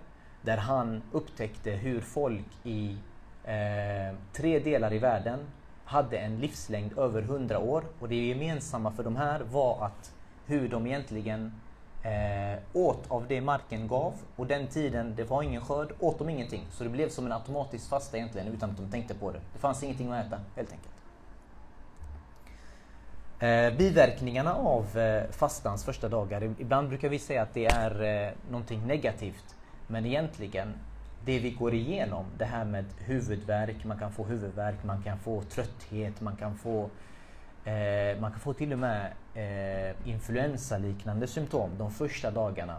där 0.44 0.56
han 0.56 1.02
upptäckte 1.12 1.70
hur 1.70 2.00
folk 2.00 2.46
i 2.62 2.96
eh, 3.44 4.16
tre 4.32 4.58
delar 4.58 4.92
i 4.92 4.98
världen 4.98 5.38
hade 5.84 6.18
en 6.18 6.40
livslängd 6.40 6.98
över 6.98 7.22
100 7.22 7.58
år 7.58 7.84
och 8.00 8.08
det 8.08 8.14
gemensamma 8.14 8.92
för 8.92 9.04
de 9.04 9.16
här 9.16 9.40
var 9.40 9.84
att 9.86 10.14
hur 10.46 10.68
de 10.68 10.86
egentligen 10.86 11.52
eh, 12.02 12.58
åt 12.72 13.10
av 13.10 13.26
det 13.28 13.40
marken 13.40 13.88
gav 13.88 14.14
och 14.36 14.46
den 14.46 14.66
tiden 14.66 15.14
det 15.16 15.24
var 15.24 15.42
ingen 15.42 15.60
skörd 15.60 15.92
åt 15.98 16.18
de 16.18 16.28
ingenting. 16.28 16.66
Så 16.70 16.84
det 16.84 16.90
blev 16.90 17.08
som 17.08 17.26
en 17.26 17.32
automatisk 17.32 17.88
fasta 17.88 18.16
egentligen 18.16 18.48
utan 18.48 18.70
att 18.70 18.76
de 18.76 18.90
tänkte 18.90 19.14
på 19.14 19.30
det. 19.30 19.40
Det 19.52 19.58
fanns 19.58 19.82
ingenting 19.82 20.12
att 20.12 20.26
äta 20.26 20.40
helt 20.56 20.72
enkelt. 20.72 20.94
Eh, 23.38 23.78
biverkningarna 23.78 24.54
av 24.54 24.98
eh, 24.98 25.30
fastans 25.30 25.84
första 25.84 26.08
dagar, 26.08 26.54
ibland 26.58 26.88
brukar 26.88 27.08
vi 27.08 27.18
säga 27.18 27.42
att 27.42 27.54
det 27.54 27.66
är 27.66 28.02
eh, 28.02 28.32
någonting 28.50 28.86
negativt. 28.86 29.56
Men 29.86 30.06
egentligen, 30.06 30.74
det 31.24 31.38
vi 31.38 31.50
går 31.50 31.74
igenom, 31.74 32.24
det 32.38 32.44
här 32.44 32.64
med 32.64 32.84
huvudvärk, 32.98 33.84
man 33.84 33.98
kan 33.98 34.12
få 34.12 34.24
huvudvärk, 34.24 34.84
man 34.84 35.02
kan 35.02 35.18
få 35.18 35.42
trötthet, 35.42 36.20
man 36.20 36.36
kan 36.36 36.58
få 36.58 36.90
Eh, 37.64 38.20
man 38.20 38.30
kan 38.30 38.40
få 38.40 38.52
till 38.52 38.72
och 38.72 38.78
med 38.78 39.12
eh, 39.34 40.08
influensaliknande 40.08 41.26
symptom 41.26 41.70
de 41.78 41.90
första 41.90 42.30
dagarna. 42.30 42.76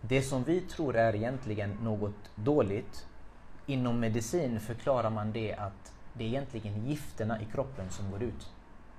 Det 0.00 0.22
som 0.22 0.44
vi 0.44 0.60
tror 0.60 0.96
är 0.96 1.14
egentligen 1.14 1.78
något 1.82 2.30
dåligt, 2.34 3.06
inom 3.66 4.00
medicin 4.00 4.60
förklarar 4.60 5.10
man 5.10 5.32
det 5.32 5.54
att 5.54 5.92
det 6.12 6.24
är 6.24 6.28
egentligen 6.28 6.86
gifterna 6.86 7.40
i 7.40 7.44
kroppen 7.44 7.90
som 7.90 8.10
går 8.10 8.22
ut. 8.22 8.52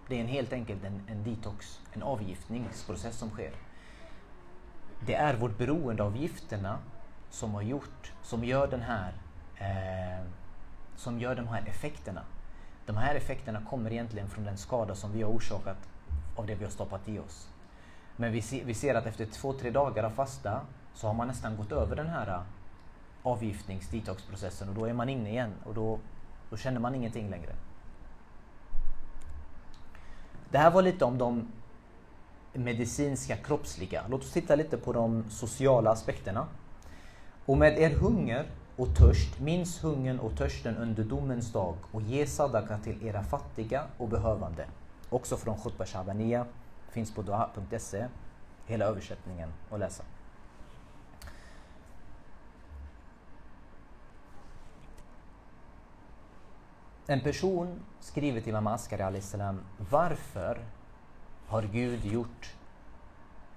Det 0.08 0.16
är 0.16 0.22
en, 0.22 0.28
helt 0.28 0.54
enkelt 0.54 0.84
en, 0.84 1.02
en 1.08 1.24
detox, 1.24 1.80
en 1.94 2.04
avgiftningsprocess 2.04 3.18
som 3.18 3.30
sker. 3.30 3.52
Det 5.06 5.16
är 5.16 5.34
vårt 5.36 5.58
beroende 5.58 6.04
av 6.04 6.18
gifterna 6.18 6.80
som 7.30 7.54
har 7.54 7.62
gjort, 7.62 8.14
som 8.22 8.44
gör 8.44 8.68
den 8.68 8.82
här, 8.82 9.14
eh, 9.58 10.26
som 10.96 11.20
gör 11.20 11.36
de 11.36 11.48
här 11.48 11.64
effekterna. 11.68 12.22
De 12.86 12.98
här 12.98 13.16
effekterna 13.16 13.62
kommer 13.70 13.92
egentligen 13.92 14.30
från 14.30 14.44
den 14.44 14.58
skada 14.58 14.96
som 14.96 15.12
vi 15.12 15.22
har 15.22 15.30
orsakat 15.32 15.78
av 16.36 16.46
det 16.46 16.56
vi 16.56 16.64
har 16.64 16.72
stoppat 16.72 17.10
i 17.10 17.20
oss. 17.20 17.50
Men 18.16 18.32
vi, 18.32 18.42
se, 18.42 18.64
vi 18.64 18.74
ser 18.74 18.96
att 18.96 19.06
efter 19.06 19.26
två, 19.26 19.54
tre 19.54 19.70
dagar 19.72 20.04
av 20.04 20.10
fasta 20.10 20.62
så 20.94 21.08
har 21.08 21.14
man 21.14 21.28
nästan 21.28 21.58
gått 21.58 21.72
över 21.72 21.96
den 21.96 22.08
här 22.08 22.28
eh, 22.28 22.42
avgiftnings 23.24 23.90
detoxprocessen 23.90 24.70
och 24.70 24.76
då 24.76 24.86
är 24.86 24.94
man 24.94 25.10
inne 25.10 25.30
igen 25.30 25.54
och 25.64 25.74
då, 25.74 26.00
då 26.50 26.58
känner 26.58 26.80
man 26.80 26.96
ingenting 26.96 27.30
längre. 27.30 27.56
Det 30.52 30.58
här 30.58 30.72
var 30.72 30.82
lite 30.82 31.06
om 31.06 31.18
de 31.18 31.48
medicinska, 32.54 33.38
kroppsliga. 33.38 34.04
Låt 34.10 34.22
oss 34.22 34.32
titta 34.32 34.56
lite 34.56 34.78
på 34.78 34.94
de 34.94 35.24
sociala 35.30 35.92
aspekterna. 35.92 36.48
Och 37.46 37.58
med 37.58 37.78
er 37.78 37.90
hunger 37.90 38.46
och 38.76 38.96
törst, 38.96 39.40
minns 39.40 39.84
hungern 39.84 40.20
och 40.20 40.38
törsten 40.38 40.78
under 40.78 41.04
domens 41.04 41.52
dag 41.52 41.76
och 41.92 42.02
ge 42.02 42.28
sadaka 42.28 42.78
till 42.78 43.08
era 43.08 43.24
fattiga 43.24 43.84
och 43.98 44.10
behövande. 44.10 44.66
Också 45.10 45.38
från 45.38 45.58
Khutbah 45.58 45.88
Shabaniya, 45.88 46.46
finns 46.90 47.12
på 47.16 47.22
doha.se. 47.22 48.08
hela 48.66 48.86
översättningen 48.86 49.54
att 49.72 49.80
läsa. 49.80 50.04
En 57.08 57.22
person 57.22 57.80
skriver 58.00 58.42
till 58.42 58.50
Imam 58.50 58.68
Askari 58.68 59.22
salam 59.22 59.60
varför 59.90 60.66
har 61.48 61.64
Gud 61.64 62.06
gjort 62.06 62.54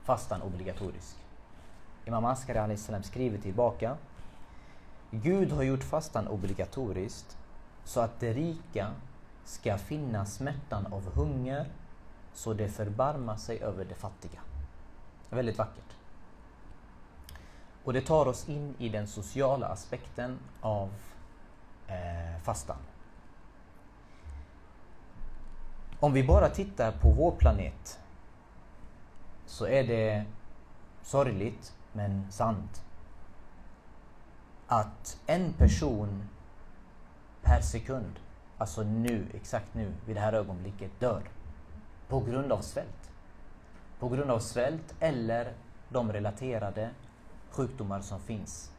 fastan 0.03 0.43
obligatorisk? 0.43 1.17
Imam 2.09 2.25
Askari 2.25 2.77
salam 2.77 3.03
skriver 3.03 3.39
tillbaka 3.39 3.97
Gud 5.11 5.53
har 5.53 5.63
gjort 5.63 5.85
fastan 5.85 6.29
obligatoriskt 6.29 7.39
så 7.85 8.01
att 8.01 8.21
det 8.21 8.33
rika 8.33 8.91
ska 9.45 9.79
finna 9.79 10.27
smärtan 10.27 10.87
av 10.87 11.15
hunger 11.15 11.67
så 12.35 12.55
det 12.55 12.69
förbarmar 12.69 13.37
sig 13.37 13.63
över 13.63 13.85
det 13.85 13.95
fattiga. 13.95 14.41
Väldigt 15.31 15.59
vackert. 15.59 15.97
Och 17.85 17.93
det 17.93 18.01
tar 18.01 18.27
oss 18.27 18.49
in 18.49 18.75
i 18.79 18.89
den 18.89 19.07
sociala 19.07 19.67
aspekten 19.67 20.39
av 20.61 20.89
eh, 21.87 22.43
fastan. 22.43 22.79
Om 26.01 26.13
vi 26.13 26.25
bara 26.25 26.49
tittar 26.49 26.93
på 26.93 27.11
vår 27.11 27.33
planet 27.33 27.99
så 29.47 29.67
är 29.67 29.85
det 29.85 30.25
sorgligt 31.03 31.78
men 31.99 32.27
sant 32.31 32.85
att 34.67 35.21
en 35.27 35.53
person 35.53 36.29
per 37.43 37.61
sekund, 37.61 38.21
alltså 38.59 38.83
nu, 38.83 39.27
exakt 39.35 39.75
nu, 39.75 39.93
vid 40.07 40.17
det 40.17 40.21
här 40.21 40.33
ögonblicket, 40.33 41.01
dör 41.01 41.23
på 42.09 42.21
grund 42.21 42.53
av 42.53 42.61
svält. 42.61 43.11
På 43.99 44.09
grund 44.09 44.31
av 44.31 44.39
svält 44.39 44.95
eller 45.01 45.53
de 45.89 46.13
relaterade 46.13 46.91
sjukdomar 47.51 48.01
som 48.01 48.21
finns. 48.21 48.73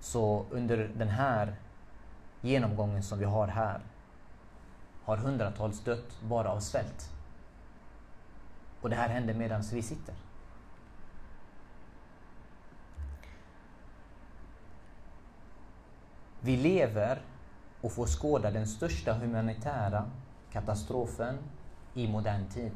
Så 0.00 0.46
under 0.50 0.90
den 0.96 1.08
här 1.08 1.56
genomgången 2.40 3.02
som 3.02 3.18
vi 3.18 3.24
har 3.24 3.48
här 3.48 3.80
har 5.04 5.16
hundratals 5.16 5.80
dött 5.80 6.20
bara 6.22 6.48
av 6.50 6.60
svält. 6.60 7.10
Och 8.80 8.90
det 8.90 8.96
här 8.96 9.08
händer 9.08 9.34
medan 9.34 9.62
vi 9.72 9.82
sitter. 9.82 10.14
Vi 16.48 16.56
lever 16.56 17.18
och 17.80 17.92
får 17.92 18.06
skåda 18.06 18.50
den 18.50 18.66
största 18.66 19.12
humanitära 19.12 20.10
katastrofen 20.52 21.38
i 21.94 22.08
modern 22.08 22.48
tid. 22.48 22.72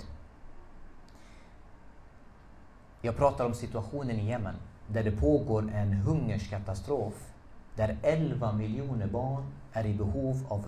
Jag 3.01 3.17
pratar 3.17 3.47
om 3.47 3.55
situationen 3.55 4.19
i 4.19 4.29
Jemen, 4.29 4.55
där 4.87 5.05
det 5.05 5.11
pågår 5.11 5.71
en 5.75 5.93
hungerskatastrof 5.93 7.33
där 7.77 7.97
11 8.03 8.53
miljoner 8.53 9.07
barn 9.07 9.45
är 9.73 9.87
i 9.87 9.95
behov 9.95 10.47
av 10.49 10.67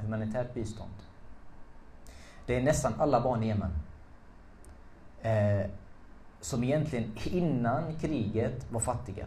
humanitärt 0.00 0.54
bistånd. 0.54 0.96
Det 2.46 2.56
är 2.56 2.62
nästan 2.62 2.94
alla 2.98 3.20
barn 3.20 3.42
i 3.42 3.46
Jemen 3.46 3.72
eh, 5.22 5.70
som 6.40 6.64
egentligen 6.64 7.12
innan 7.24 7.94
kriget 7.94 8.72
var 8.72 8.80
fattiga. 8.80 9.26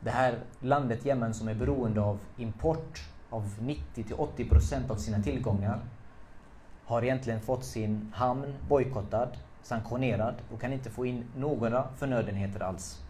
Det 0.00 0.10
här 0.10 0.38
landet 0.60 1.04
Jemen 1.04 1.34
som 1.34 1.48
är 1.48 1.54
beroende 1.54 2.00
av 2.00 2.18
import 2.36 3.02
av 3.30 3.54
90 3.60 4.04
80 4.16 4.44
procent 4.44 4.90
av 4.90 4.96
sina 4.96 5.22
tillgångar 5.22 5.80
har 6.84 7.02
egentligen 7.02 7.40
fått 7.40 7.64
sin 7.64 8.12
hamn 8.14 8.54
bojkottad, 8.68 9.28
sanktionerad 9.62 10.34
och 10.54 10.60
kan 10.60 10.72
inte 10.72 10.90
få 10.90 11.06
in 11.06 11.24
några 11.36 11.84
förnödenheter 11.96 12.60
alls. 12.60 13.02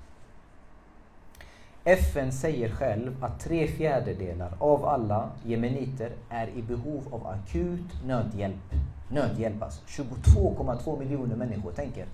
FN 1.84 2.32
säger 2.32 2.68
själv 2.68 3.24
att 3.24 3.40
tre 3.40 3.66
fjärdedelar 3.66 4.52
av 4.58 4.84
alla 4.84 5.30
jemeniter 5.44 6.12
är 6.28 6.48
i 6.48 6.62
behov 6.62 7.14
av 7.14 7.26
akut 7.26 8.04
nödhjälp. 8.06 8.74
Nödhjälp 9.10 9.62
alltså. 9.62 10.02
22,2 10.02 10.98
miljoner 10.98 11.36
människor, 11.36 11.72
tänk 11.76 11.96
er 11.96 12.06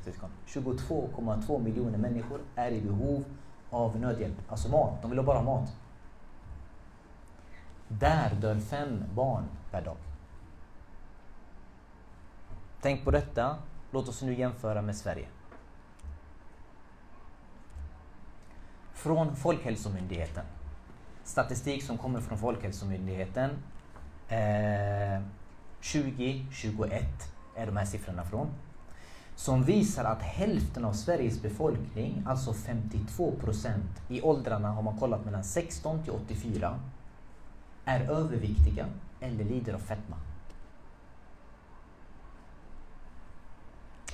22,2 0.47 1.63
miljoner 1.63 1.99
människor 1.99 2.41
är 2.57 2.71
i 2.71 2.81
behov 2.81 3.25
av 3.71 4.01
nödhjälp. 4.01 4.37
Alltså 4.49 4.69
mat, 4.69 5.03
de 5.03 5.11
vill 5.11 5.23
bara 5.23 5.39
ha 5.39 5.45
mat. 5.45 5.73
Där 7.89 8.35
dör 8.35 8.61
fem 8.61 9.05
barn 9.15 9.45
per 9.71 9.83
dag. 9.83 9.97
Tänk 12.81 13.05
på 13.05 13.11
detta. 13.11 13.57
Låt 13.91 14.09
oss 14.09 14.23
nu 14.23 14.35
jämföra 14.35 14.83
med 14.83 14.97
Sverige. 14.97 15.27
Från 18.93 19.37
Folkhälsomyndigheten. 19.37 20.45
Statistik 21.25 21.83
som 21.83 21.99
kommer 21.99 22.21
från 22.21 22.39
Folkhälsomyndigheten. 22.39 23.51
Eh, 24.29 25.23
2021 25.93 27.05
är 27.57 27.67
de 27.67 27.77
här 27.77 27.85
siffrorna 27.85 28.25
från. 28.25 28.51
Som 29.37 29.65
visar 29.65 30.05
att 30.05 30.23
hälften 30.23 30.85
av 30.85 30.93
Sveriges 30.93 31.43
befolkning, 31.43 32.23
alltså 32.27 32.53
52 32.53 33.33
procent, 33.41 34.03
i 34.09 34.23
åldrarna 34.23 34.71
har 34.71 34.83
man 34.83 34.99
kollat 34.99 35.25
mellan 35.25 35.45
16 35.45 36.03
till 36.03 36.13
84, 36.13 36.81
är 37.85 38.01
överviktiga 38.11 38.87
eller 39.21 39.45
lider 39.45 39.75
av 39.75 39.79
fetma. 39.79 40.17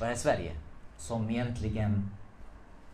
Vad 0.01 0.11
är 0.11 0.15
Sverige? 0.15 0.57
Som 0.97 1.31
egentligen 1.31 2.11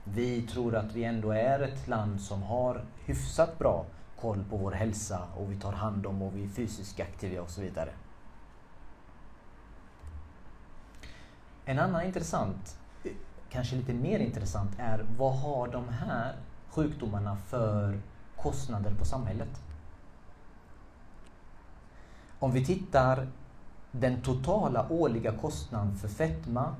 vi 0.04 0.42
tror 0.42 0.76
att 0.76 0.92
vi 0.92 1.04
ändå 1.04 1.30
är 1.30 1.60
ett 1.60 1.88
land 1.88 2.20
som 2.20 2.42
har 2.42 2.84
hyfsat 3.04 3.58
bra 3.58 3.84
koll 4.20 4.44
på 4.50 4.56
vår 4.56 4.72
hälsa 4.72 5.20
och 5.36 5.52
vi 5.52 5.56
tar 5.56 5.72
hand 5.72 6.06
om 6.06 6.22
och 6.22 6.36
vi 6.36 6.44
är 6.44 6.48
fysiskt 6.48 7.00
aktiva 7.00 7.42
och 7.42 7.50
så 7.50 7.60
vidare. 7.60 7.90
En 11.68 11.78
annan 11.78 12.02
intressant, 12.02 12.78
kanske 13.48 13.76
lite 13.76 13.94
mer 13.94 14.18
intressant, 14.18 14.70
är 14.78 15.06
vad 15.18 15.34
har 15.34 15.68
de 15.68 15.88
här 15.88 16.34
sjukdomarna 16.70 17.36
för 17.36 18.00
kostnader 18.36 18.94
på 18.94 19.04
samhället? 19.04 19.48
Om 22.38 22.52
vi 22.52 22.64
tittar 22.64 23.28
den 23.90 24.22
totala 24.22 24.86
årliga 24.90 25.32
kostnaden 25.32 25.96
för 25.96 26.08
fetma 26.08 26.74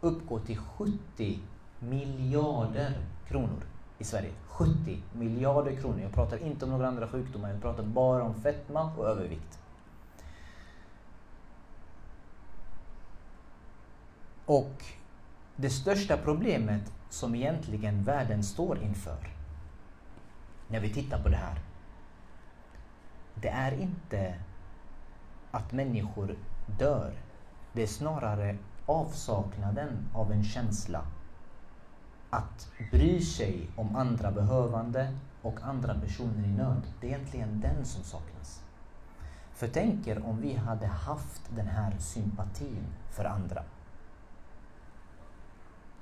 uppgår 0.00 0.40
till 0.40 0.58
70 0.58 1.38
miljarder 1.78 2.92
kronor 3.28 3.62
i 3.98 4.04
Sverige. 4.04 4.32
70 4.48 5.02
miljarder 5.12 5.76
kronor. 5.76 6.00
Jag 6.00 6.12
pratar 6.12 6.36
inte 6.36 6.64
om 6.64 6.70
några 6.70 6.88
andra 6.88 7.08
sjukdomar, 7.08 7.50
jag 7.50 7.62
pratar 7.62 7.82
bara 7.82 8.22
om 8.22 8.34
fetma 8.34 8.92
och 8.98 9.06
övervikt. 9.06 9.59
Och 14.50 14.84
det 15.56 15.70
största 15.70 16.16
problemet 16.16 16.92
som 17.08 17.34
egentligen 17.34 18.04
världen 18.04 18.42
står 18.44 18.82
inför 18.82 19.34
när 20.68 20.80
vi 20.80 20.94
tittar 20.94 21.22
på 21.22 21.28
det 21.28 21.36
här. 21.36 21.60
Det 23.34 23.48
är 23.48 23.72
inte 23.72 24.34
att 25.50 25.72
människor 25.72 26.36
dör. 26.78 27.12
Det 27.72 27.82
är 27.82 27.86
snarare 27.86 28.56
avsaknaden 28.86 30.08
av 30.14 30.32
en 30.32 30.44
känsla 30.44 31.02
att 32.30 32.70
bry 32.90 33.20
sig 33.20 33.70
om 33.76 33.96
andra 33.96 34.30
behövande 34.30 35.16
och 35.42 35.62
andra 35.62 35.94
personer 35.94 36.44
i 36.44 36.52
nöd. 36.52 36.82
Det 37.00 37.06
är 37.06 37.10
egentligen 37.10 37.60
den 37.60 37.84
som 37.84 38.04
saknas. 38.04 38.62
För 39.52 39.68
tänk 39.68 40.06
er 40.06 40.26
om 40.26 40.40
vi 40.40 40.54
hade 40.54 40.86
haft 40.86 41.42
den 41.56 41.66
här 41.66 41.98
sympatin 41.98 42.86
för 43.10 43.24
andra. 43.24 43.64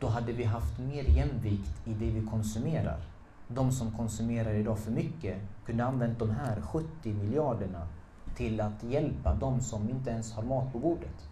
Då 0.01 0.07
hade 0.07 0.33
vi 0.33 0.45
haft 0.45 0.79
mer 0.79 1.03
jämvikt 1.03 1.87
i 1.87 1.95
det 1.95 2.11
vi 2.11 2.27
konsumerar. 2.27 3.01
De 3.49 3.73
som 3.73 3.91
konsumerar 3.91 4.55
idag 4.55 4.79
för 4.79 4.91
mycket 4.91 5.37
kunde 5.67 5.85
använt 5.85 6.19
de 6.19 6.31
här 6.31 6.61
70 6.61 7.13
miljarderna 7.13 7.89
till 8.37 8.61
att 8.61 8.83
hjälpa 8.83 9.35
de 9.35 9.61
som 9.61 9.91
inte 9.91 10.11
ens 10.11 10.33
har 10.33 10.43
mat 10.43 10.73
på 10.73 10.79
bordet. 10.79 11.29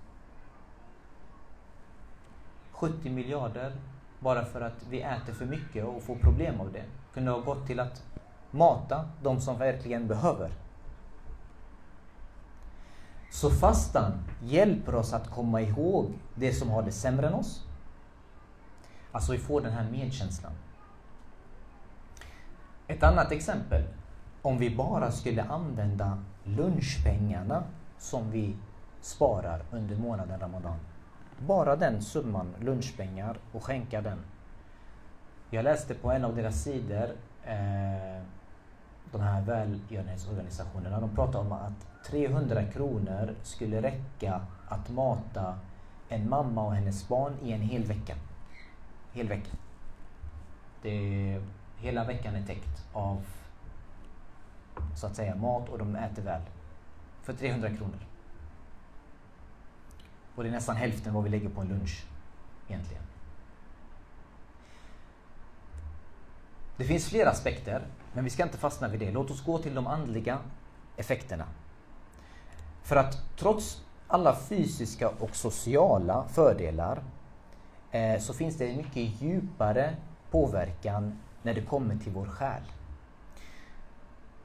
70 2.71 3.11
miljarder 3.11 3.73
bara 4.21 4.45
för 4.45 4.61
att 4.61 4.87
vi 4.91 5.03
äter 5.03 5.33
för 5.33 5.47
mycket 5.47 5.85
och 5.85 6.03
får 6.03 6.17
problem 6.17 6.61
av 6.61 6.73
det. 6.73 6.85
Kunde 7.15 7.31
ha 7.31 7.39
gått 7.39 7.67
till 7.67 7.81
att 7.81 8.03
mata 8.51 9.09
de 9.23 9.41
som 9.41 9.59
verkligen 9.59 10.07
behöver. 10.07 10.51
Så 13.31 13.51
fastan 13.51 14.13
hjälper 14.43 14.95
oss 14.95 15.13
att 15.13 15.31
komma 15.31 15.61
ihåg 15.61 16.13
det 16.35 16.53
som 16.53 16.71
har 16.71 16.83
det 16.83 16.93
sämre 16.93 17.27
än 17.27 17.35
oss. 17.35 17.66
Alltså 19.17 19.33
vi 19.33 19.39
får 19.39 19.61
den 19.61 19.73
här 19.73 19.91
medkänslan. 19.91 20.53
Ett 22.87 23.03
annat 23.03 23.33
exempel. 23.33 23.83
Om 24.43 24.59
vi 24.59 24.77
bara 24.77 25.11
skulle 25.11 25.43
använda 25.43 26.23
lunchpengarna 26.45 27.63
som 27.99 28.31
vi 28.31 28.57
sparar 29.01 29.63
under 29.71 29.97
månaden 29.97 30.41
Ramadan. 30.41 30.77
Bara 31.39 31.77
den 31.77 32.03
summan 32.03 32.55
lunchpengar 32.61 33.39
och 33.53 33.65
skänka 33.65 34.01
den. 34.01 34.19
Jag 35.51 35.65
läste 35.65 35.95
på 35.95 36.11
en 36.11 36.25
av 36.25 36.37
deras 36.37 36.63
sidor 36.63 37.11
eh, 37.45 38.23
de 39.13 39.21
här 39.21 39.43
välgörenhetsorganisationerna. 39.43 41.01
De 41.01 41.15
pratar 41.15 41.39
om 41.39 41.53
att 41.53 42.05
300 42.07 42.65
kronor 42.65 43.35
skulle 43.43 43.83
räcka 43.83 44.41
att 44.69 44.91
mata 44.91 45.59
en 46.09 46.29
mamma 46.29 46.67
och 46.67 46.75
hennes 46.75 47.09
barn 47.09 47.33
i 47.43 47.53
en 47.53 47.61
hel 47.61 47.85
vecka. 47.85 48.17
Hel 49.17 49.29
vecka. 49.29 49.51
Det, 50.83 51.43
hela 51.77 52.05
veckan 52.05 52.35
är 52.35 52.47
täckt 52.47 52.87
av 52.93 53.25
så 54.97 55.07
att 55.07 55.17
säga 55.17 55.35
mat 55.35 55.69
och 55.69 55.79
de 55.79 55.97
äter 55.97 56.23
väl. 56.23 56.43
För 57.23 57.33
300 57.33 57.69
kronor. 57.69 57.99
Och 60.35 60.43
det 60.43 60.49
är 60.49 60.53
nästan 60.53 60.77
hälften 60.77 61.15
vad 61.15 61.25
vi 61.25 61.31
lägger 61.31 61.49
på 61.49 61.61
en 61.61 61.69
lunch 61.69 62.05
egentligen. 62.69 63.03
Det 66.77 66.85
finns 66.85 67.09
flera 67.09 67.31
aspekter, 67.31 67.83
men 68.13 68.25
vi 68.25 68.31
ska 68.31 68.43
inte 68.43 68.59
fastna 68.59 68.89
vid 68.89 69.01
det. 69.01 69.11
Låt 69.11 69.31
oss 69.31 69.45
gå 69.45 69.59
till 69.59 69.75
de 69.75 69.87
andliga 69.87 70.39
effekterna. 70.97 71.45
För 72.83 72.97
att 72.97 73.37
trots 73.37 73.83
alla 74.09 74.37
fysiska 74.37 75.09
och 75.09 75.37
sociala 75.37 76.29
fördelar 76.29 77.03
Eh, 77.91 78.21
så 78.21 78.35
finns 78.35 78.57
det 78.57 78.69
en 78.69 78.77
mycket 78.77 79.23
djupare 79.23 79.97
påverkan 80.31 81.19
när 81.43 81.55
det 81.55 81.63
kommer 81.63 81.97
till 81.97 82.13
vår 82.13 82.27
själ. 82.27 82.63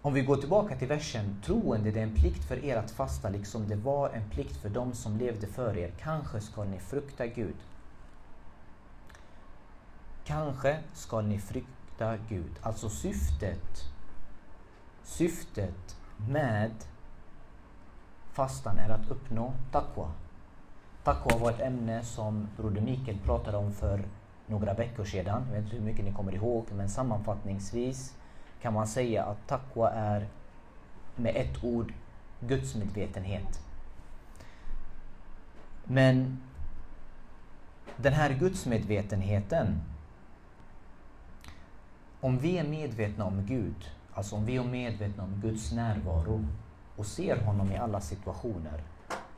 Om 0.01 0.13
vi 0.13 0.21
går 0.21 0.37
tillbaka 0.37 0.75
till 0.75 0.87
versen, 0.87 1.41
troende 1.45 1.91
det 1.91 1.99
är 1.99 2.03
en 2.03 2.15
plikt 2.15 2.43
för 2.43 2.65
er 2.65 2.77
att 2.77 2.91
fasta 2.91 3.29
liksom 3.29 3.67
det 3.67 3.75
var 3.75 4.09
en 4.09 4.29
plikt 4.29 4.57
för 4.57 4.69
dem 4.69 4.93
som 4.93 5.17
levde 5.17 5.47
före 5.47 5.79
er. 5.79 5.91
Kanske 5.99 6.41
ska 6.41 6.63
ni 6.63 6.79
frukta 6.79 7.27
Gud. 7.27 7.55
Kanske 10.25 10.79
ska 10.93 11.21
ni 11.21 11.39
frukta 11.39 12.17
Gud. 12.29 12.51
Alltså 12.61 12.89
syftet, 12.89 13.83
syftet 15.03 15.95
med 16.29 16.71
fastan 18.31 18.77
är 18.77 18.89
att 18.89 19.11
uppnå 19.11 19.53
taqwa. 19.71 20.11
Taco 21.03 21.37
var 21.37 21.51
ett 21.51 21.59
ämne 21.59 22.03
som 22.03 22.47
Broder 22.57 22.81
Mikael 22.81 23.17
pratade 23.17 23.57
om 23.57 23.71
för 23.71 24.03
några 24.47 24.73
veckor 24.73 25.05
sedan. 25.05 25.45
Jag 25.47 25.55
vet 25.55 25.63
inte 25.63 25.75
hur 25.75 25.83
mycket 25.83 26.05
ni 26.05 26.13
kommer 26.13 26.35
ihåg, 26.35 26.65
men 26.71 26.89
sammanfattningsvis 26.89 28.15
kan 28.61 28.73
man 28.73 28.87
säga 28.87 29.23
att 29.23 29.47
taqwa 29.47 29.91
är 29.91 30.27
med 31.15 31.35
ett 31.35 31.63
ord 31.63 31.93
gudsmedvetenhet. 32.39 33.59
Men 35.83 36.41
den 37.97 38.13
här 38.13 38.33
gudsmedvetenheten, 38.33 39.81
om 42.21 42.37
vi 42.37 42.57
är 42.57 42.63
medvetna 42.63 43.25
om 43.25 43.45
Gud, 43.45 43.91
alltså 44.13 44.35
om 44.35 44.45
vi 44.45 44.57
är 44.57 44.63
medvetna 44.63 45.23
om 45.23 45.41
Guds 45.41 45.71
närvaro 45.71 46.45
och 46.95 47.05
ser 47.05 47.43
honom 47.45 47.71
i 47.71 47.77
alla 47.77 48.01
situationer, 48.01 48.83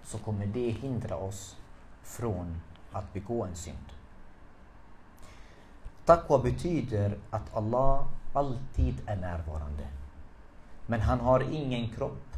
så 0.04 0.18
kommer 0.18 0.46
det 0.46 0.70
hindra 0.70 1.16
oss 1.16 1.58
från 2.04 2.62
att 2.92 3.14
begå 3.14 3.44
en 3.44 3.56
synd. 3.56 3.94
Taqwa 6.06 6.40
betyder 6.40 7.18
att 7.30 7.56
Allah 7.56 8.08
alltid 8.34 9.02
är 9.06 9.16
närvarande. 9.16 9.88
Men 10.86 11.02
han 11.02 11.20
har 11.20 11.40
ingen 11.40 11.90
kropp 11.90 12.38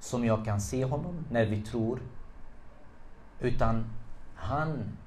som 0.00 0.24
jag 0.24 0.44
kan 0.44 0.60
se 0.60 0.84
honom 0.84 1.24
när 1.30 1.46
vi 1.46 1.62
tror. 1.62 2.00
Utan 3.40 3.84
han, 4.34 4.98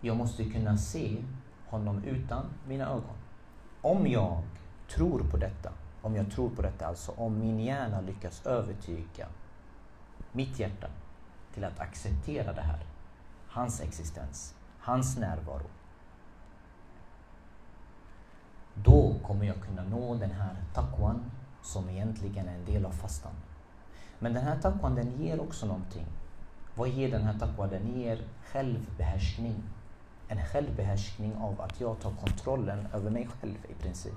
jag 0.00 0.16
måste 0.16 0.44
kunna 0.44 0.76
se 0.76 1.22
honom 1.66 2.04
utan 2.04 2.44
mina 2.68 2.84
ögon. 2.84 3.16
Om 3.80 4.06
jag 4.06 4.42
tror 4.88 5.20
på 5.30 5.36
detta, 5.36 5.72
om 6.02 6.16
jag 6.16 6.32
tror 6.32 6.50
på 6.50 6.62
detta, 6.62 6.86
alltså 6.86 7.12
om 7.16 7.38
min 7.38 7.60
hjärna 7.60 8.00
lyckas 8.00 8.46
övertyga 8.46 9.26
mitt 10.34 10.58
hjärta 10.58 10.86
till 11.54 11.64
att 11.64 11.80
acceptera 11.80 12.52
det 12.52 12.60
här, 12.60 12.78
hans 13.48 13.80
existens, 13.80 14.54
hans 14.78 15.16
närvaro, 15.16 15.66
då 18.74 19.14
kommer 19.26 19.46
jag 19.46 19.60
kunna 19.60 19.82
nå 19.82 20.14
den 20.14 20.30
här 20.30 20.56
takwan 20.74 21.30
som 21.62 21.88
egentligen 21.88 22.48
är 22.48 22.54
en 22.54 22.64
del 22.64 22.86
av 22.86 22.90
fastan. 22.90 23.32
Men 24.18 24.34
den 24.34 24.42
här 24.42 24.60
takwan 24.60 24.94
den 24.94 25.22
ger 25.22 25.40
också 25.40 25.66
någonting. 25.66 26.06
Vad 26.74 26.88
ger 26.88 27.10
den 27.10 27.22
här 27.22 27.38
takwan? 27.38 27.68
Den 27.68 28.00
ger 28.00 28.18
självbehärskning. 28.44 29.62
En 30.28 30.46
självbehärskning 30.46 31.36
av 31.36 31.60
att 31.60 31.80
jag 31.80 32.00
tar 32.00 32.10
kontrollen 32.10 32.88
över 32.92 33.10
mig 33.10 33.28
själv 33.40 33.66
i 33.68 33.74
princip. 33.74 34.14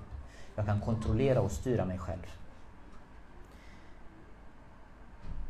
Jag 0.56 0.66
kan 0.66 0.82
kontrollera 0.82 1.42
och 1.42 1.52
styra 1.52 1.86
mig 1.86 1.98
själv. 1.98 2.28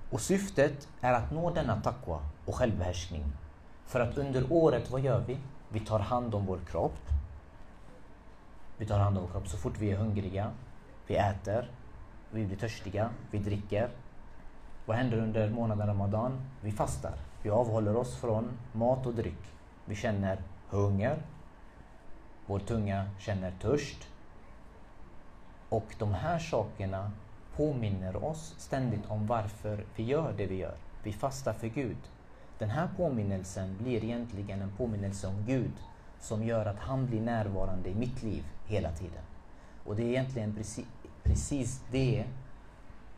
Och 0.10 0.22
syftet 0.22 0.88
är 1.02 1.14
att 1.14 1.32
nå 1.32 1.50
denna 1.50 1.82
taqwa 1.82 2.20
och 2.46 2.56
självbehärskning. 2.56 3.24
För 3.86 4.00
att 4.00 4.18
under 4.18 4.54
året, 4.54 4.92
vad 4.92 5.02
gör 5.02 5.20
vi? 5.20 5.38
Vi 5.70 5.80
tar 5.80 6.00
hand 6.00 6.36
om 6.36 6.46
vår 6.46 6.60
kropp, 6.70 7.10
vi 8.78 8.86
tar 8.86 9.00
hand 9.00 9.18
om 9.18 9.24
vår 9.24 9.32
kropp 9.32 9.48
så 9.48 9.58
fort 9.58 9.78
vi 9.78 9.92
är 9.92 9.98
hungriga. 9.98 10.52
Vi 11.08 11.16
äter, 11.16 11.72
vi 12.32 12.46
blir 12.46 12.58
törstiga, 12.58 13.10
vi 13.32 13.40
dricker. 13.40 13.90
Vad 14.86 14.98
händer 14.98 15.18
under 15.18 15.50
månaden 15.50 15.88
Ramadan? 15.88 16.40
Vi 16.62 16.72
fastar. 16.72 17.14
Vi 17.42 17.50
avhåller 17.50 17.96
oss 17.96 18.16
från 18.16 18.58
mat 18.72 19.06
och 19.06 19.14
dryck. 19.14 19.54
Vi 19.86 19.96
känner 19.96 20.42
hunger. 20.70 21.18
Vår 22.46 22.60
tunga 22.60 23.10
känner 23.20 23.52
törst. 23.62 24.08
Och 25.70 25.96
de 26.00 26.14
här 26.14 26.40
sakerna 26.40 27.12
påminner 27.58 28.24
oss 28.24 28.56
ständigt 28.58 29.06
om 29.08 29.28
varför 29.28 29.86
vi 29.96 30.04
gör 30.04 30.34
det 30.38 30.46
vi 30.46 30.56
gör. 30.56 30.76
Vi 31.04 31.14
fastar 31.14 31.54
för 31.54 31.68
Gud. 31.68 31.98
Den 32.60 32.70
här 32.70 32.90
påminnelsen 32.98 33.78
blir 33.78 34.04
egentligen 34.04 34.62
en 34.62 34.72
påminnelse 34.78 35.28
om 35.28 35.46
Gud 35.46 35.72
som 36.20 36.44
gör 36.44 36.66
att 36.66 36.80
han 36.80 37.06
blir 37.06 37.22
närvarande 37.22 37.90
i 37.90 37.96
mitt 37.96 38.24
liv 38.24 38.44
hela 38.66 38.92
tiden. 38.92 39.24
Och 39.86 39.96
det 39.96 40.04
är 40.04 40.08
egentligen 40.08 40.56
precis, 40.56 40.86
precis 41.24 41.82
det 41.92 42.26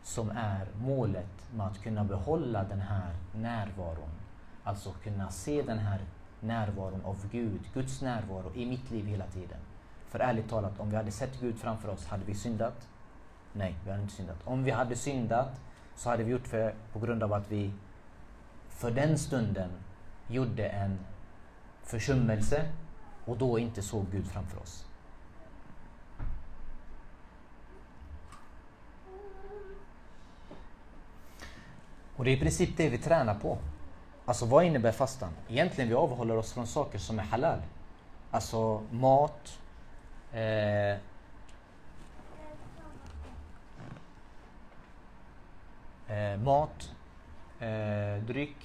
som 0.02 0.30
är 0.30 0.66
målet 0.74 1.52
med 1.54 1.66
att 1.66 1.82
kunna 1.82 2.04
behålla 2.04 2.64
den 2.64 2.80
här 2.80 3.14
närvaron. 3.34 4.10
Alltså 4.64 4.92
kunna 4.92 5.30
se 5.30 5.62
den 5.62 5.78
här 5.78 6.00
närvaron 6.40 7.04
av 7.04 7.28
Gud, 7.30 7.60
Guds 7.74 8.02
närvaro 8.02 8.54
i 8.54 8.66
mitt 8.66 8.90
liv 8.90 9.06
hela 9.06 9.26
tiden. 9.26 9.58
För 10.08 10.18
ärligt 10.18 10.48
talat, 10.48 10.80
om 10.80 10.90
vi 10.90 10.96
hade 10.96 11.10
sett 11.10 11.40
Gud 11.40 11.58
framför 11.58 11.88
oss, 11.88 12.06
hade 12.06 12.24
vi 12.24 12.34
syndat? 12.34 12.89
Nej, 13.52 13.74
vi 13.84 13.90
har 13.90 13.98
inte 13.98 14.14
syndat. 14.14 14.36
Om 14.44 14.64
vi 14.64 14.70
hade 14.70 14.96
syndat 14.96 15.60
så 15.96 16.10
hade 16.10 16.24
vi 16.24 16.30
gjort 16.30 16.50
det 16.50 16.74
på 16.92 16.98
grund 16.98 17.22
av 17.22 17.32
att 17.32 17.50
vi 17.50 17.72
för 18.68 18.90
den 18.90 19.18
stunden 19.18 19.70
gjorde 20.28 20.68
en 20.68 20.98
försummelse 21.82 22.68
och 23.24 23.36
då 23.36 23.58
inte 23.58 23.82
såg 23.82 24.06
Gud 24.12 24.26
framför 24.26 24.58
oss. 24.58 24.86
Och 32.16 32.24
det 32.24 32.30
är 32.30 32.36
i 32.36 32.40
princip 32.40 32.76
det 32.76 32.88
vi 32.88 32.98
tränar 32.98 33.34
på. 33.34 33.58
Alltså 34.24 34.46
vad 34.46 34.64
innebär 34.64 34.92
fastan? 34.92 35.30
Egentligen 35.48 35.88
vi 35.88 35.94
avhåller 35.94 36.36
oss 36.36 36.52
från 36.52 36.66
saker 36.66 36.98
som 36.98 37.18
är 37.18 37.22
halal. 37.22 37.58
Alltså 38.30 38.82
mat, 38.90 39.58
eh, 40.32 40.98
eh, 46.10 46.36
mat, 46.36 46.90
eh, 47.60 48.22
dryck. 48.26 48.56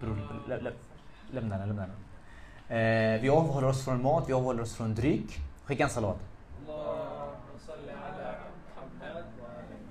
Bror, 0.00 0.16
lä, 0.48 0.56
lä, 0.56 0.72
lämna 1.30 1.58
den, 1.58 1.68
lämna 1.68 1.86
den. 1.86 1.96
Eh, 2.68 3.20
vi 3.20 3.28
avhåller 3.28 3.68
oss 3.68 3.84
från 3.84 4.02
mat, 4.02 4.28
vi 4.28 4.32
avhåller 4.32 4.62
oss 4.62 4.74
från 4.74 4.94
dryck. 4.94 5.38
Skicka 5.64 5.84
en 5.84 5.90
salat. 5.90 6.35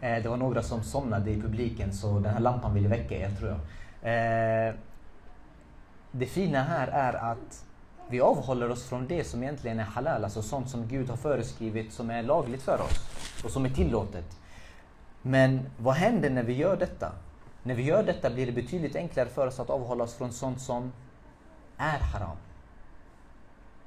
Eh, 0.05 0.23
det 0.23 0.29
var 0.29 0.37
några 0.37 0.63
som 0.63 0.83
somnade 0.83 1.31
i 1.31 1.41
publiken 1.41 1.93
så 1.93 2.19
den 2.19 2.33
här 2.33 2.39
lampan 2.39 2.73
ville 2.73 2.87
väcka 2.87 3.15
er 3.15 3.29
tror 3.29 3.49
jag. 3.49 3.59
Eh, 4.11 4.73
det 6.11 6.25
fina 6.25 6.63
här 6.63 6.87
är 6.87 7.13
att 7.13 7.65
vi 8.09 8.21
avhåller 8.21 8.71
oss 8.71 8.83
från 8.83 9.07
det 9.07 9.23
som 9.23 9.43
egentligen 9.43 9.79
är 9.79 9.83
halal, 9.83 10.23
alltså 10.23 10.41
sånt 10.41 10.69
som 10.69 10.87
Gud 10.87 11.09
har 11.09 11.17
föreskrivit 11.17 11.93
som 11.93 12.09
är 12.09 12.23
lagligt 12.23 12.61
för 12.61 12.81
oss 12.81 12.99
och 13.43 13.51
som 13.51 13.65
är 13.65 13.69
tillåtet. 13.69 14.37
Men 15.21 15.69
vad 15.77 15.95
händer 15.95 16.29
när 16.29 16.43
vi 16.43 16.53
gör 16.53 16.77
detta? 16.77 17.11
När 17.63 17.75
vi 17.75 17.83
gör 17.83 18.03
detta 18.03 18.29
blir 18.29 18.45
det 18.45 18.51
betydligt 18.51 18.95
enklare 18.95 19.29
för 19.29 19.47
oss 19.47 19.59
att 19.59 19.69
avhålla 19.69 20.03
oss 20.03 20.13
från 20.13 20.31
sånt 20.31 20.61
som 20.61 20.91
är 21.77 21.99
haram. 21.99 22.37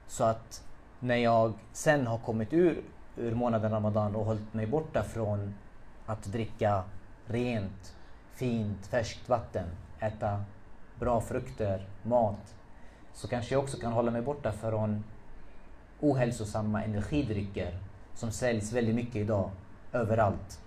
Så 0.06 0.24
att 0.24 0.62
när 1.00 1.16
jag 1.16 1.52
sen 1.72 2.06
har 2.06 2.18
kommit 2.18 2.52
ur, 2.52 2.82
ur 3.16 3.34
månaden 3.34 3.70
Ramadan 3.70 4.16
och 4.16 4.24
hållit 4.24 4.54
mig 4.54 4.66
borta 4.66 5.02
från 5.02 5.54
att 6.08 6.22
dricka 6.24 6.84
rent, 7.26 7.96
fint, 8.32 8.86
färskt 8.86 9.28
vatten, 9.28 9.66
äta 10.00 10.44
bra 10.98 11.20
frukter, 11.20 11.88
mat, 12.02 12.54
så 13.12 13.28
kanske 13.28 13.54
jag 13.54 13.62
också 13.62 13.78
kan 13.78 13.92
hålla 13.92 14.10
mig 14.10 14.22
borta 14.22 14.52
från 14.52 15.04
ohälsosamma 16.00 16.84
energidrycker 16.84 17.78
som 18.14 18.30
säljs 18.30 18.72
väldigt 18.72 18.94
mycket 18.94 19.16
idag 19.16 19.50
överallt. 19.92 20.60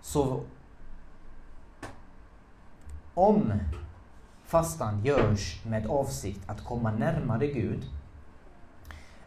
Så 0.00 0.40
om 3.14 3.52
fastan 4.44 5.04
görs 5.04 5.64
med 5.64 5.86
avsikt 5.86 6.40
att 6.46 6.64
komma 6.64 6.92
närmare 6.92 7.46
Gud 7.46 7.84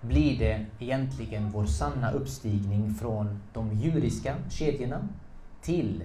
blir 0.07 0.39
det 0.39 0.65
egentligen 0.79 1.51
vår 1.51 1.65
sanna 1.65 2.11
uppstigning 2.11 2.93
från 2.93 3.41
de 3.53 3.73
djuriska 3.73 4.35
kedjorna 4.49 5.07
till 5.61 6.03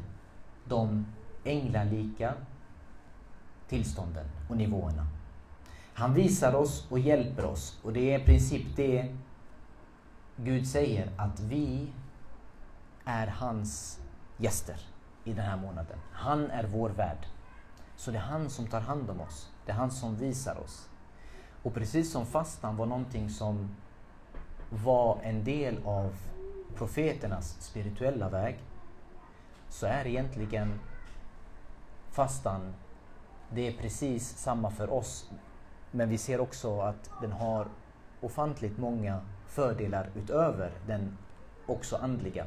de 0.64 1.06
änglalika 1.44 2.34
tillstånden 3.68 4.26
och 4.48 4.56
nivåerna. 4.56 5.06
Han 5.94 6.14
visar 6.14 6.54
oss 6.54 6.86
och 6.90 6.98
hjälper 6.98 7.44
oss 7.44 7.80
och 7.82 7.92
det 7.92 8.14
är 8.14 8.20
i 8.20 8.24
princip 8.24 8.76
det 8.76 9.14
Gud 10.36 10.68
säger 10.68 11.10
att 11.16 11.40
vi 11.40 11.92
är 13.04 13.26
hans 13.26 14.00
gäster 14.36 14.80
i 15.24 15.32
den 15.32 15.44
här 15.44 15.56
månaden. 15.56 15.98
Han 16.12 16.50
är 16.50 16.64
vår 16.66 16.90
värd. 16.90 17.26
Så 17.96 18.10
det 18.10 18.16
är 18.16 18.22
han 18.22 18.50
som 18.50 18.66
tar 18.66 18.80
hand 18.80 19.10
om 19.10 19.20
oss. 19.20 19.50
Det 19.66 19.72
är 19.72 19.76
han 19.76 19.90
som 19.90 20.16
visar 20.16 20.58
oss. 20.64 20.88
Och 21.62 21.74
precis 21.74 22.12
som 22.12 22.26
fastan 22.26 22.76
var 22.76 22.86
någonting 22.86 23.30
som 23.30 23.68
var 24.70 25.18
en 25.22 25.44
del 25.44 25.78
av 25.84 26.16
profeternas 26.74 27.56
spirituella 27.60 28.28
väg 28.28 28.58
så 29.68 29.86
är 29.86 30.06
egentligen 30.06 30.80
fastan, 32.10 32.74
det 33.50 33.68
är 33.68 33.72
precis 33.72 34.28
samma 34.28 34.70
för 34.70 34.92
oss. 34.92 35.30
Men 35.90 36.08
vi 36.08 36.18
ser 36.18 36.40
också 36.40 36.80
att 36.80 37.10
den 37.20 37.32
har 37.32 37.66
ofantligt 38.20 38.78
många 38.78 39.20
fördelar 39.46 40.08
utöver 40.14 40.72
den 40.86 41.18
också 41.66 41.96
andliga. 41.96 42.46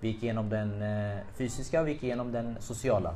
Vi 0.00 0.08
gick 0.08 0.22
igenom 0.22 0.48
den 0.48 0.82
eh, 0.82 1.18
fysiska, 1.34 1.82
vi 1.82 1.92
gick 1.92 2.02
igenom 2.02 2.32
den 2.32 2.56
sociala. 2.60 3.14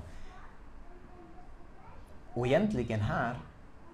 Och 2.34 2.46
egentligen 2.46 3.00
här, 3.00 3.36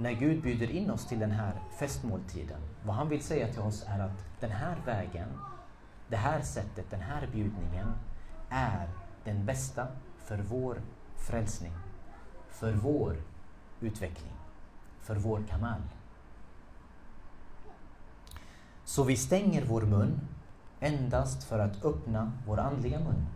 när 0.00 0.12
Gud 0.12 0.42
bjuder 0.42 0.70
in 0.70 0.90
oss 0.90 1.06
till 1.06 1.18
den 1.18 1.30
här 1.30 1.52
festmåltiden, 1.78 2.60
vad 2.84 2.96
han 2.96 3.08
vill 3.08 3.22
säga 3.22 3.52
till 3.52 3.62
oss 3.62 3.84
är 3.86 4.00
att 4.00 4.24
den 4.40 4.50
här 4.50 4.76
vägen, 4.86 5.28
det 6.08 6.16
här 6.16 6.40
sättet, 6.40 6.90
den 6.90 7.00
här 7.00 7.28
bjudningen 7.32 7.92
är 8.48 8.88
den 9.24 9.46
bästa 9.46 9.86
för 10.18 10.38
vår 10.38 10.82
frälsning, 11.16 11.72
för 12.48 12.72
vår 12.72 13.16
utveckling, 13.80 14.32
för 15.00 15.16
vår 15.16 15.42
kamal. 15.48 15.82
Så 18.84 19.04
vi 19.04 19.16
stänger 19.16 19.64
vår 19.64 19.82
mun 19.82 20.20
endast 20.80 21.44
för 21.44 21.58
att 21.58 21.84
öppna 21.84 22.32
vår 22.46 22.60
andliga 22.60 22.98
mun. 22.98 23.26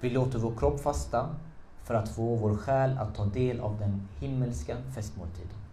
Vi 0.00 0.10
låter 0.10 0.38
vår 0.38 0.56
kropp 0.56 0.80
fasta 0.80 1.36
för 1.84 1.94
att 1.94 2.08
få 2.08 2.36
vår 2.36 2.56
själ 2.56 2.98
att 2.98 3.14
ta 3.14 3.24
del 3.24 3.60
av 3.60 3.78
den 3.78 4.08
himmelska 4.20 4.76
festmåltiden. 4.94 5.67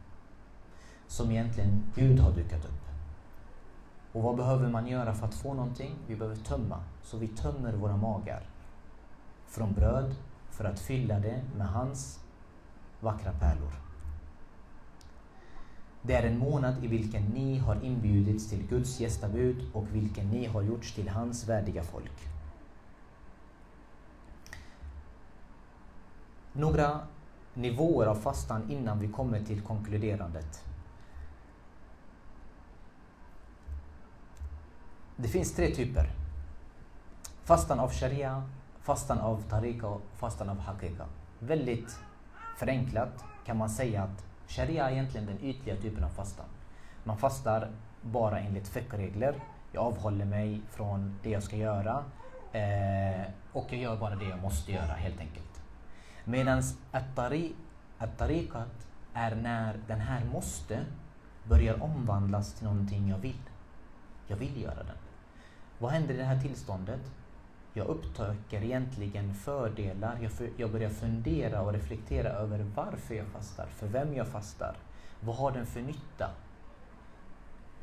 Som 1.08 1.32
egentligen 1.32 1.84
Gud 1.96 2.20
har 2.20 2.32
dukat 2.32 2.66
upp. 2.66 2.86
Och 4.12 4.24
vad 4.24 4.36
behöver 4.36 4.70
man 4.70 4.88
göra 4.88 5.14
för 5.14 5.26
att 5.28 5.36
få 5.36 5.54
någonting? 5.54 5.96
Vi 6.08 6.16
behöver 6.16 6.36
tömma. 6.36 6.84
Så 7.04 7.18
vi 7.18 7.28
tömmer 7.28 7.74
våra 7.74 7.98
magar 7.98 8.44
från 9.48 9.74
bröd 9.74 10.16
för 10.50 10.66
att 10.66 10.80
fylla 10.80 11.20
det 11.20 11.42
med 11.58 11.68
hans 11.68 12.20
vackra 13.00 13.32
pärlor. 13.32 13.72
Det 16.02 16.14
är 16.14 16.24
en 16.24 16.38
månad 16.38 16.84
i 16.84 16.88
vilken 16.88 17.24
ni 17.24 17.58
har 17.58 17.84
inbjudits 17.84 18.50
till 18.50 18.68
Guds 18.68 19.00
gästabud 19.00 19.70
och 19.74 19.96
vilken 19.96 20.30
ni 20.30 20.46
har 20.46 20.62
gjorts 20.62 20.94
till 20.94 21.10
hans 21.10 21.50
värdiga 21.50 21.84
folk. 21.84 22.28
Några 26.54 27.00
nivåer 27.54 28.08
av 28.08 28.16
fastan 28.16 28.72
innan 28.72 29.00
vi 29.00 29.08
kommer 29.08 29.44
till 29.44 29.62
konkluderandet. 29.62 30.64
Det 35.18 35.28
finns 35.28 35.56
tre 35.56 35.76
typer. 35.76 36.10
Fastan 37.44 37.80
av 37.80 37.92
sharia, 37.92 38.44
fastan 38.82 39.20
av 39.20 39.42
tariqa 39.50 39.88
och 39.88 40.02
fastan 40.18 40.50
av 40.50 40.60
hakika. 40.60 41.06
Väldigt 41.40 42.00
förenklat 42.58 43.24
kan 43.46 43.58
man 43.58 43.70
säga 43.70 44.04
att 44.04 44.26
sharia 44.48 44.90
är 44.90 44.94
egentligen 44.94 45.26
den 45.26 45.44
ytliga 45.44 45.76
typen 45.76 46.04
av 46.04 46.10
fastan. 46.10 46.46
Man 47.04 47.18
fastar 47.18 47.72
bara 48.02 48.40
enligt 48.40 48.68
fiqh-regler. 48.68 49.36
Jag 49.72 49.84
avhåller 49.84 50.26
mig 50.26 50.62
från 50.70 51.20
det 51.24 51.30
jag 51.30 51.44
ska 51.44 51.56
göra 51.56 52.04
eh, 52.52 53.26
och 53.52 53.66
jag 53.70 53.80
gör 53.82 53.98
bara 53.98 54.16
det 54.16 54.26
jag 54.26 54.42
måste 54.42 54.72
göra 54.72 54.94
helt 54.94 55.20
enkelt. 55.20 55.62
Medan 56.24 56.64
at-tariqat 58.00 58.88
är 59.14 59.36
när 59.36 59.80
den 59.88 60.00
här 60.00 60.26
måste 60.26 60.86
börjar 61.44 61.84
omvandlas 61.84 62.54
till 62.54 62.66
någonting 62.68 63.10
jag 63.10 63.18
vill. 63.18 63.42
Jag 64.28 64.38
vill 64.38 64.62
göra 64.62 64.84
den. 64.84 65.05
Vad 65.80 65.92
händer 65.92 66.14
i 66.14 66.18
det 66.18 66.24
här 66.24 66.42
tillståndet? 66.42 67.02
Jag 67.74 67.88
upptäcker 67.88 68.64
egentligen 68.64 69.34
fördelar. 69.34 70.18
Jag, 70.22 70.32
för, 70.32 70.50
jag 70.58 70.72
börjar 70.72 70.90
fundera 70.90 71.62
och 71.62 71.74
reflektera 71.74 72.30
över 72.30 72.66
varför 72.76 73.16
jag 73.16 73.28
fastar, 73.28 73.66
för 73.66 73.88
vem 73.88 74.14
jag 74.14 74.28
fastar. 74.28 74.76
Vad 75.20 75.36
har 75.36 75.52
den 75.52 75.66
för 75.66 75.82
nytta? 75.82 76.30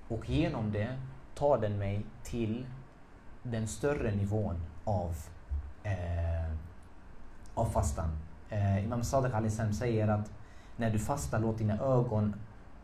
Och 0.08 0.30
genom 0.30 0.72
det 0.72 0.98
tar 1.34 1.58
den 1.58 1.78
mig 1.78 2.06
till 2.22 2.66
den 3.42 3.68
större 3.68 4.14
nivån 4.14 4.56
av, 4.84 5.16
eh, 5.82 6.54
av 7.54 7.64
fastan. 7.64 8.08
Eh, 8.50 8.84
Imam 8.84 9.04
Sadiq 9.04 9.34
Alisem 9.34 9.72
säger 9.72 10.08
att 10.08 10.32
när 10.76 10.90
du 10.90 10.98
fastar, 10.98 11.38
låt 11.38 11.58
dina 11.58 11.78
ögon, 11.78 12.34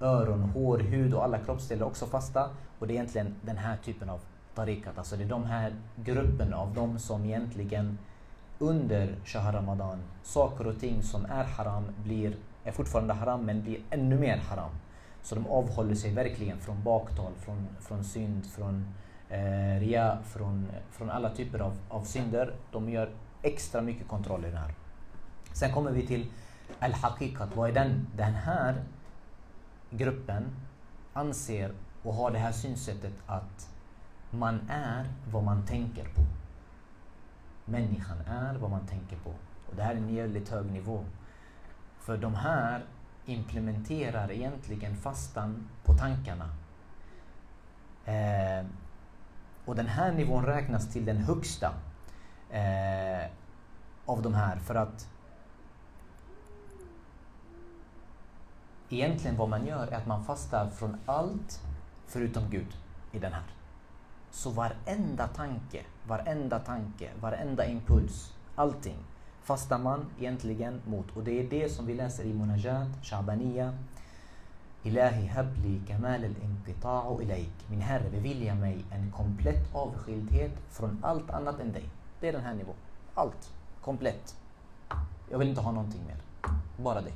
öron, 0.01 0.43
hår, 0.43 0.79
hud 0.79 1.15
och 1.15 1.25
alla 1.25 1.39
kroppsdelar 1.39 1.87
också 1.87 2.07
fasta. 2.07 2.51
Och 2.79 2.87
det 2.87 2.93
är 2.93 2.95
egentligen 2.95 3.35
den 3.43 3.57
här 3.57 3.77
typen 3.77 4.11
av 4.11 4.21
tarikat. 4.59 4.99
Alltså 4.99 5.17
det 5.17 5.25
är 5.25 5.29
de 5.29 5.45
här 5.45 5.73
gruppen 5.97 6.55
av 6.55 6.75
de 6.75 6.99
som 6.99 7.25
egentligen 7.25 7.99
under 8.59 9.17
Shahar 9.25 9.53
Ramadan, 9.53 10.03
saker 10.23 10.67
och 10.67 10.81
ting 10.81 11.03
som 11.03 11.25
är 11.25 11.45
haram 11.45 11.85
blir, 12.05 12.37
är 12.65 12.73
fortfarande 12.73 13.15
haram 13.15 13.47
men 13.47 13.63
blir 13.63 13.81
ännu 13.91 14.19
mer 14.19 14.37
haram. 14.37 14.71
Så 15.23 15.35
de 15.35 15.47
avhåller 15.47 15.95
sig 15.95 16.15
verkligen 16.15 16.59
från 16.59 16.83
baktal, 16.83 17.33
från, 17.45 17.67
från 17.81 18.05
synd, 18.05 18.47
från 18.47 18.95
eh, 19.29 19.81
ria, 19.81 20.19
från, 20.25 20.69
från 20.91 21.11
alla 21.11 21.31
typer 21.31 21.59
av, 21.59 21.73
av 21.89 22.03
synder. 22.05 22.53
De 22.73 22.91
gör 22.91 23.11
extra 23.43 23.83
mycket 23.83 24.09
kontroll 24.09 24.45
i 24.45 24.51
det 24.51 24.57
här. 24.59 24.75
Sen 25.53 25.73
kommer 25.73 25.91
vi 25.91 26.07
till 26.07 26.27
Al-Haqiqat. 26.79 27.57
Vad 27.57 27.71
är 27.71 27.75
den? 27.75 28.07
Den 28.17 28.35
här 28.35 28.75
gruppen 29.91 30.45
anser 31.13 31.73
och 32.03 32.15
har 32.15 32.31
det 32.31 32.39
här 32.39 32.53
synsättet 32.53 33.13
att 33.27 33.69
man 34.31 34.61
är 34.71 35.07
vad 35.31 35.45
man 35.45 35.67
tänker 35.67 36.05
på. 36.05 36.21
Människan 37.65 38.21
är 38.21 38.55
vad 38.55 38.71
man 38.71 38.87
tänker 38.87 39.17
på. 39.17 39.31
Och 39.71 39.77
det 39.77 39.83
här 39.83 39.93
är 39.93 39.99
en 39.99 40.15
jävligt 40.15 40.49
hög 40.49 40.73
nivå. 40.73 41.05
För 41.99 42.17
de 42.17 42.35
här 42.35 42.85
implementerar 43.27 44.33
egentligen 44.33 44.97
fastan 44.97 45.69
på 45.85 45.95
tankarna. 45.95 46.49
Eh, 48.05 48.67
och 49.65 49.77
den 49.77 49.87
här 49.87 50.13
nivån 50.13 50.47
räknas 50.47 50.93
till 50.93 51.05
den 51.05 51.17
högsta 51.17 51.75
eh, 52.51 53.31
av 54.07 54.23
de 54.23 54.35
här 54.35 54.57
för 54.57 54.75
att 54.75 55.09
egentligen 58.89 59.37
vad 59.37 59.49
man 59.49 59.67
gör 59.67 59.87
är 59.87 59.97
att 59.97 60.07
man 60.07 60.25
fastar 60.25 60.71
från 60.71 60.97
allt 61.07 61.63
förutom 62.07 62.51
Gud 62.51 62.77
i 63.13 63.19
den 63.19 63.33
här. 63.33 63.58
Så 64.31 64.51
varenda 64.51 65.29
tanke, 65.29 65.85
varenda 66.07 66.59
tanke, 66.59 67.11
varenda 67.21 67.67
impuls, 67.67 68.33
allting 68.55 68.97
fastar 69.49 69.79
man 69.79 70.07
egentligen 70.19 70.81
mot. 70.87 71.17
Och 71.17 71.25
det 71.25 71.41
är 71.41 71.45
det 71.51 71.69
som 71.69 71.87
vi 71.87 71.95
läser 71.95 72.25
i 72.25 72.35
Munajat, 72.35 72.89
Shabaniya. 73.03 73.73
Ilahi 74.83 75.27
habli 75.27 75.81
kamal 75.89 76.25
al-inqita'u 76.25 77.23
ilaik. 77.23 77.55
Min 77.71 77.81
Herre, 77.81 78.11
bevilja 78.11 78.55
mig 78.55 78.85
en 78.91 79.13
komplett 79.13 79.75
avskildhet 79.75 80.53
från 80.71 80.99
allt 81.03 81.31
annat 81.31 81.61
än 81.61 81.73
dig. 81.73 81.89
Det 82.21 82.29
är 82.29 82.33
den 82.33 82.45
här 82.45 82.55
nivån. 82.55 82.75
Allt. 83.15 83.51
Komplett. 83.85 84.37
Jag 85.31 85.39
vill 85.39 85.49
inte 85.49 85.61
ha 85.61 85.73
någonting 85.73 86.03
mer. 86.07 86.17
Bara 86.77 87.01
dig. 87.01 87.13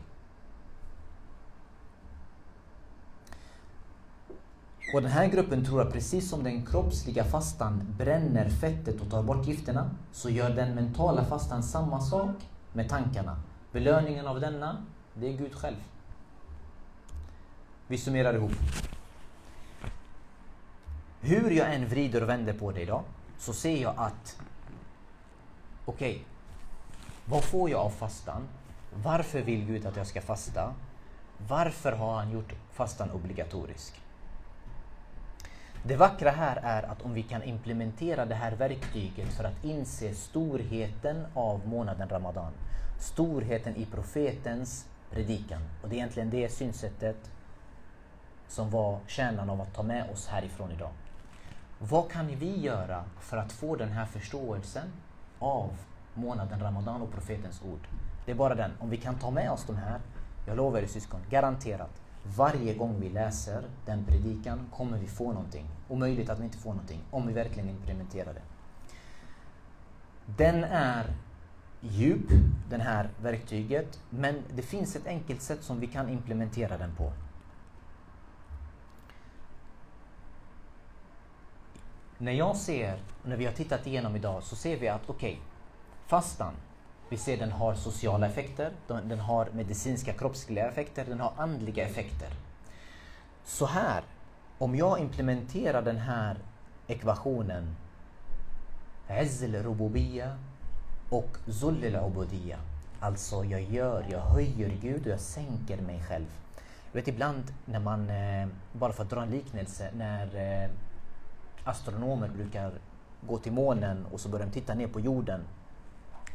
Och 4.93 5.03
den 5.03 5.11
här 5.11 5.27
gruppen 5.27 5.65
tror 5.65 5.81
att 5.81 5.93
precis 5.93 6.31
som 6.31 6.45
den 6.45 6.67
kroppsliga 6.67 7.25
fastan 7.25 7.95
bränner 7.99 8.49
fettet 8.49 9.01
och 9.01 9.11
tar 9.11 9.23
bort 9.23 9.47
gifterna, 9.47 9.91
så 10.13 10.31
gör 10.31 10.51
den 10.51 10.75
mentala 10.75 11.25
fastan 11.25 11.63
samma 11.63 12.01
sak 12.01 12.37
med 12.73 12.89
tankarna. 12.89 13.41
Belöningen 13.73 14.27
av 14.27 14.41
denna, 14.41 14.85
det 15.15 15.29
är 15.29 15.33
Gud 15.33 15.55
själv. 15.55 15.77
Vi 17.87 17.99
summerar 17.99 18.35
ihop. 18.35 18.53
Hur 21.21 21.51
jag 21.51 21.75
än 21.75 21.89
vrider 21.89 22.23
och 22.23 22.29
vänder 22.29 22.53
på 22.53 22.73
det 22.73 22.81
idag, 22.81 23.03
så 23.39 23.53
ser 23.53 23.83
jag 23.83 23.95
att 23.97 24.41
okej, 25.85 26.11
okay, 26.11 26.23
vad 27.25 27.45
får 27.45 27.71
jag 27.71 27.81
av 27.81 27.91
fastan? 27.91 28.49
Varför 28.95 29.43
vill 29.43 29.65
Gud 29.65 29.87
att 29.87 29.97
jag 29.97 30.07
ska 30.07 30.21
fasta? 30.21 30.75
Varför 31.49 31.93
har 31.93 32.15
han 32.15 32.31
gjort 32.31 32.55
fastan 32.73 33.11
obligatorisk? 33.11 34.03
Det 35.85 35.97
vackra 35.97 36.31
här 36.31 36.61
är 36.63 36.83
att 36.83 37.03
om 37.03 37.15
vi 37.15 37.23
kan 37.23 37.43
implementera 37.43 38.25
det 38.27 38.35
här 38.35 38.53
verktyget 38.53 39.33
för 39.33 39.45
att 39.45 39.65
inse 39.65 40.15
storheten 40.15 41.27
av 41.35 41.67
månaden 41.67 42.09
Ramadan, 42.09 42.53
storheten 42.99 43.77
i 43.77 43.87
profetens 43.87 44.87
predikan. 45.11 45.63
Och 45.83 45.89
det 45.89 45.95
är 45.95 45.97
egentligen 45.97 46.31
det 46.31 46.49
synsättet 46.49 47.31
som 48.49 48.71
var 48.71 48.99
kärnan 49.07 49.51
av 49.51 49.61
att 49.61 49.75
ta 49.75 49.83
med 49.83 50.11
oss 50.11 50.27
härifrån 50.27 50.73
idag. 50.73 50.91
Vad 51.79 52.11
kan 52.11 52.27
vi 52.27 52.61
göra 52.61 53.05
för 53.21 53.37
att 53.37 53.53
få 53.53 53.77
den 53.77 53.93
här 53.93 54.07
förståelsen 54.07 54.93
av 55.39 55.71
månaden 56.15 56.61
Ramadan 56.61 57.03
och 57.03 57.13
profetens 57.13 57.63
ord? 57.63 57.89
Det 58.25 58.31
är 58.31 58.37
bara 58.37 58.55
den. 58.55 58.71
Om 58.79 58.91
vi 58.91 58.97
kan 58.97 59.19
ta 59.19 59.31
med 59.31 59.51
oss 59.51 59.65
de 59.67 59.77
här, 59.77 60.01
jag 60.47 60.57
lovar 60.57 60.79
er 60.79 60.87
syskon, 60.87 61.21
garanterat, 61.31 62.03
varje 62.23 62.75
gång 62.75 63.01
vi 63.01 63.09
läser 63.09 63.63
den 63.87 64.05
predikan 64.05 64.67
kommer 64.71 64.99
vi 64.99 65.07
få 65.07 65.33
någonting. 65.33 65.69
Och 65.89 65.99
möjligt 65.99 66.31
att 66.31 66.39
vi 66.39 66.45
inte 66.45 66.59
får 66.59 66.71
någonting 66.71 67.01
om 67.11 67.27
vi 67.27 67.33
verkligen 67.33 67.69
implementerar 67.69 68.35
det. 68.35 68.43
Den 70.27 70.65
är 70.65 71.07
djup, 71.81 72.29
det 72.71 72.79
här 72.79 73.11
verktyget, 73.23 74.01
men 74.11 74.43
det 74.55 74.63
finns 74.63 74.97
ett 74.97 75.07
enkelt 75.07 75.43
sätt 75.43 75.63
som 75.63 75.81
vi 75.81 75.87
kan 75.87 76.09
implementera 76.09 76.79
den 76.79 76.95
på. 76.97 77.13
När 82.19 82.33
jag 82.33 82.57
ser, 82.57 82.99
när 83.25 83.37
vi 83.37 83.45
har 83.47 83.53
tittat 83.53 83.87
igenom 83.87 84.17
idag, 84.17 84.43
så 84.43 84.57
ser 84.57 84.77
vi 84.77 84.89
att 84.89 85.11
okej, 85.11 85.33
okay, 85.33 85.43
fastan, 86.07 86.55
vi 87.13 87.19
ser 87.19 87.37
den 87.37 87.53
har 87.53 87.75
sociala 87.75 88.27
effekter, 88.27 88.73
den 88.87 89.21
har 89.21 89.49
medicinska 89.55 90.13
kroppsliga 90.13 90.69
effekter, 90.69 91.05
den 91.05 91.21
har 91.21 91.33
andliga 91.37 91.87
effekter. 91.87 92.29
Så 93.45 93.67
här, 93.67 94.03
om 94.59 94.77
jag 94.77 95.01
implementerar 95.01 95.83
den 95.83 95.97
här 95.97 96.37
ekvationen 96.87 97.77
Izzl 99.23 99.55
rububiyya 99.55 100.39
och 101.11 101.37
Zull 101.47 101.85
ubudiyya 101.85 102.59
Alltså 103.01 103.45
jag 103.45 103.63
gör, 103.63 104.07
jag 104.11 104.21
höjer 104.21 104.79
Gud 104.81 105.07
och 105.07 105.13
jag 105.13 105.21
sänker 105.21 105.81
mig 105.81 106.03
själv. 106.09 106.27
Du 106.93 106.99
vet 106.99 107.09
ibland 107.09 107.45
när 107.65 107.81
man, 107.81 108.11
eh, 108.11 108.49
bara 108.73 108.93
för 108.93 109.03
att 109.03 109.11
dra 109.11 109.23
en 109.23 109.31
liknelse, 109.31 109.91
när 109.97 110.37
eh, 110.65 110.71
astronomer 111.65 112.29
brukar 112.29 112.73
gå 113.21 113.39
till 113.39 113.53
månen 113.53 114.07
och 114.13 114.21
så 114.21 114.29
börjar 114.29 114.47
de 114.47 114.53
titta 114.53 114.75
ner 114.75 114.87
på 114.87 115.01
jorden 115.01 115.41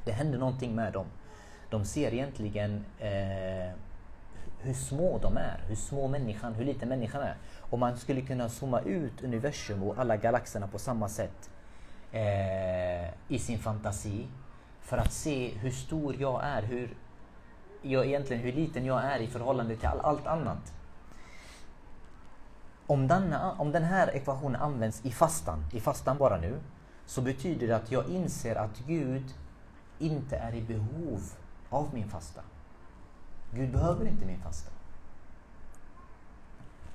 det 0.08 0.14
händer 0.14 0.40
någonting 0.40 0.76
med 0.76 0.94
dem. 0.94 1.06
De 1.70 1.86
ser 1.86 2.14
egentligen 2.14 2.86
eh, 3.00 3.72
hur 4.60 4.74
små 4.74 5.20
de 5.22 5.38
är, 5.38 5.64
hur 5.68 5.76
små 5.76 6.08
människan, 6.08 6.54
hur 6.54 6.66
liten 6.66 6.90
människan 6.90 7.22
är. 7.22 7.36
Och 7.70 7.80
man 7.80 7.98
skulle 7.98 8.22
kunna 8.22 8.50
zooma 8.50 8.82
ut 8.82 9.24
universum 9.24 9.84
och 9.84 9.98
alla 9.98 10.18
galaxerna 10.18 10.68
på 10.68 10.80
samma 10.80 11.10
sätt 11.10 11.50
eh, 12.12 13.10
i 13.28 13.40
sin 13.40 13.60
fantasi 13.60 14.28
för 14.82 14.98
att 14.98 15.14
se 15.14 15.50
hur 15.50 15.72
stor 15.72 16.16
jag 16.20 16.44
är, 16.44 16.62
hur, 16.62 16.98
jag, 17.82 18.06
egentligen 18.06 18.44
hur 18.44 18.52
liten 18.52 18.86
jag 18.86 19.04
är 19.04 19.20
i 19.20 19.28
förhållande 19.28 19.76
till 19.76 19.88
all, 19.88 20.00
allt 20.00 20.28
annat. 20.28 20.74
Om, 22.88 23.08
denna, 23.08 23.52
om 23.52 23.72
den 23.72 23.84
här 23.84 24.16
ekvationen 24.16 24.62
används 24.62 25.06
i 25.06 25.12
fastan, 25.12 25.66
i 25.74 25.80
fastan 25.80 26.18
bara 26.18 26.38
nu, 26.38 26.60
så 27.06 27.22
betyder 27.22 27.68
det 27.68 27.76
att 27.76 27.92
jag 27.92 28.10
inser 28.10 28.56
att 28.56 28.80
Gud 28.88 29.24
inte 30.00 30.38
är 30.38 30.56
i 30.56 30.62
behov 30.62 31.22
av 31.70 31.94
min 31.94 32.10
fasta. 32.10 32.42
Gud 33.52 33.72
behöver 33.72 34.08
inte 34.08 34.26
min 34.26 34.40
fasta. 34.40 34.72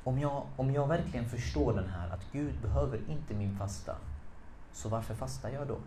Om 0.05 0.19
jag, 0.19 0.47
om 0.57 0.73
jag 0.73 0.87
verkligen 0.87 1.29
förstår 1.29 1.75
den 1.75 1.89
här, 1.89 2.11
att 2.11 2.33
Gud 2.33 2.55
behöver 2.63 3.01
inte 3.09 3.35
min 3.35 3.57
fasta, 3.57 3.97
så 4.73 4.89
varför 4.89 5.15
fastar 5.15 5.49
jag 5.49 5.69
då? 5.69 5.79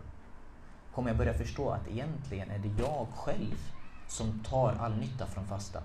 Kommer 0.94 1.10
jag 1.10 1.18
börja 1.18 1.34
förstå 1.34 1.70
att 1.70 1.88
egentligen 1.88 2.50
är 2.50 2.58
det 2.58 2.82
jag 2.82 3.06
själv 3.14 3.56
som 4.08 4.40
tar 4.40 4.72
all 4.72 4.96
nytta 4.96 5.26
från 5.26 5.46
fasta. 5.46 5.82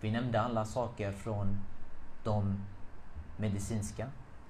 Vi 0.00 0.10
nämnde 0.10 0.40
alla 0.40 0.64
saker 0.64 1.12
från 1.12 1.60
de 2.24 2.60
medicinska, 3.36 4.08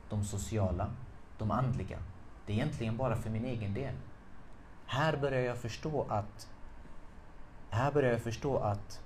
de 0.08 0.24
sociala, 0.24 0.90
de 1.38 1.50
andliga. 1.50 1.98
Det 2.46 2.52
är 2.52 2.56
egentligen 2.56 2.96
bara 2.96 3.16
för 3.16 3.30
min 3.30 3.44
egen 3.44 3.74
del. 3.74 3.94
Här 4.90 5.16
börjar 5.16 5.40
jag 5.40 5.58
förstå 5.58 6.06
att 6.08 6.48
här 7.70 7.92
börjar 7.92 8.12
jag 8.12 8.20
förstå 8.20 8.58
att 8.58 9.00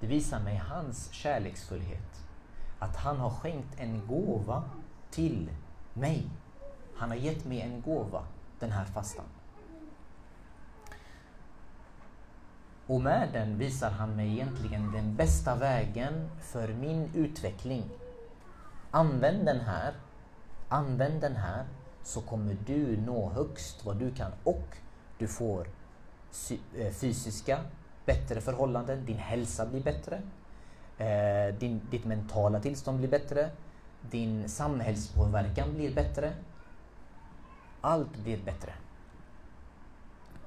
det 0.00 0.06
visar 0.06 0.40
mig 0.40 0.56
hans 0.56 1.12
kärleksfullhet. 1.12 2.24
Att 2.78 2.96
han 2.96 3.16
har 3.16 3.30
skänkt 3.30 3.80
en 3.80 4.06
gåva 4.06 4.62
till 5.10 5.50
mig. 5.92 6.30
Han 6.96 7.08
har 7.08 7.16
gett 7.16 7.44
mig 7.44 7.60
en 7.60 7.82
gåva, 7.82 8.22
den 8.58 8.72
här 8.72 8.84
fastan. 8.84 9.24
Och 12.86 13.00
med 13.00 13.28
den 13.32 13.58
visar 13.58 13.90
han 13.90 14.16
mig 14.16 14.32
egentligen 14.32 14.92
den 14.92 15.16
bästa 15.16 15.56
vägen 15.56 16.30
för 16.40 16.68
min 16.68 17.10
utveckling. 17.14 17.90
Använd 18.90 19.46
den 19.46 19.60
här, 19.60 19.94
använd 20.68 21.20
den 21.20 21.36
här 21.36 21.64
så 22.02 22.20
kommer 22.20 22.56
du 22.66 22.96
nå 22.96 23.30
högst 23.30 23.84
vad 23.84 23.96
du 23.96 24.10
kan 24.10 24.32
och 24.44 24.76
du 25.18 25.28
får 25.28 25.66
eh, 26.76 26.92
fysiska 26.92 27.58
bättre 28.06 28.40
förhållanden, 28.40 29.06
din 29.06 29.18
hälsa 29.18 29.66
blir 29.66 29.82
bättre, 29.82 30.22
eh, 30.98 31.54
din, 31.54 31.80
ditt 31.90 32.04
mentala 32.04 32.60
tillstånd 32.60 32.98
blir 32.98 33.08
bättre, 33.08 33.50
din 34.00 34.48
samhällspåverkan 34.48 35.74
blir 35.74 35.94
bättre. 35.94 36.32
Allt 37.80 38.16
blir 38.16 38.44
bättre. 38.44 38.72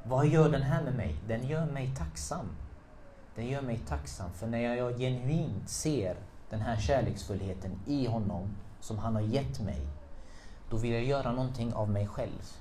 Vad 0.03 0.27
gör 0.27 0.49
den 0.49 0.61
här 0.61 0.83
med 0.83 0.95
mig? 0.95 1.15
Den 1.27 1.47
gör 1.47 1.65
mig 1.65 1.93
tacksam. 1.97 2.45
Den 3.35 3.47
gör 3.47 3.61
mig 3.61 3.79
tacksam, 3.87 4.33
för 4.33 4.47
när 4.47 4.75
jag 4.75 4.97
genuint 4.97 5.69
ser 5.69 6.15
den 6.49 6.61
här 6.61 6.77
kärleksfullheten 6.77 7.71
i 7.85 8.07
honom 8.07 8.55
som 8.79 8.97
han 8.97 9.15
har 9.15 9.21
gett 9.21 9.61
mig 9.61 9.87
då 10.73 10.79
vill 10.79 10.91
jag 10.91 11.03
göra 11.03 11.31
någonting 11.31 11.73
av 11.73 11.89
mig 11.89 12.07
själv. 12.07 12.51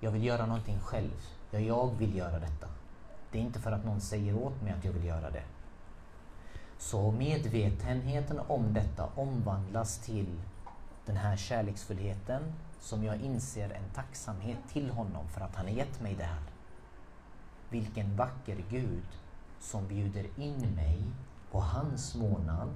Jag 0.00 0.10
vill 0.10 0.24
göra 0.24 0.46
någonting 0.46 0.80
själv. 0.80 1.24
Ja, 1.50 1.58
jag 1.58 1.94
vill 1.98 2.16
göra 2.16 2.38
detta. 2.38 2.68
Det 3.32 3.38
är 3.38 3.42
inte 3.42 3.60
för 3.60 3.72
att 3.72 3.84
någon 3.84 4.00
säger 4.00 4.36
åt 4.36 4.62
mig 4.62 4.72
att 4.72 4.84
jag 4.84 4.92
vill 4.92 5.04
göra 5.04 5.30
det. 5.30 5.42
Så 6.78 7.10
medvetenheten 7.10 8.40
om 8.48 8.74
detta 8.74 9.08
omvandlas 9.16 9.98
till 9.98 10.40
den 11.06 11.16
här 11.16 11.36
kärleksfullheten 11.36 12.42
som 12.80 13.04
jag 13.04 13.20
inser 13.20 13.70
en 13.70 13.94
tacksamhet 13.94 14.58
till 14.72 14.90
honom 14.90 15.28
för 15.28 15.40
att 15.40 15.56
han 15.56 15.66
har 15.66 15.72
gett 15.72 16.00
mig 16.00 16.14
det 16.14 16.24
här. 16.24 16.42
Vilken 17.68 18.16
vacker 18.16 18.64
Gud 18.70 19.06
som 19.60 19.88
bjuder 19.88 20.26
in 20.36 20.74
mig 20.74 21.02
på 21.50 21.60
hans 21.60 22.14
månad. 22.14 22.70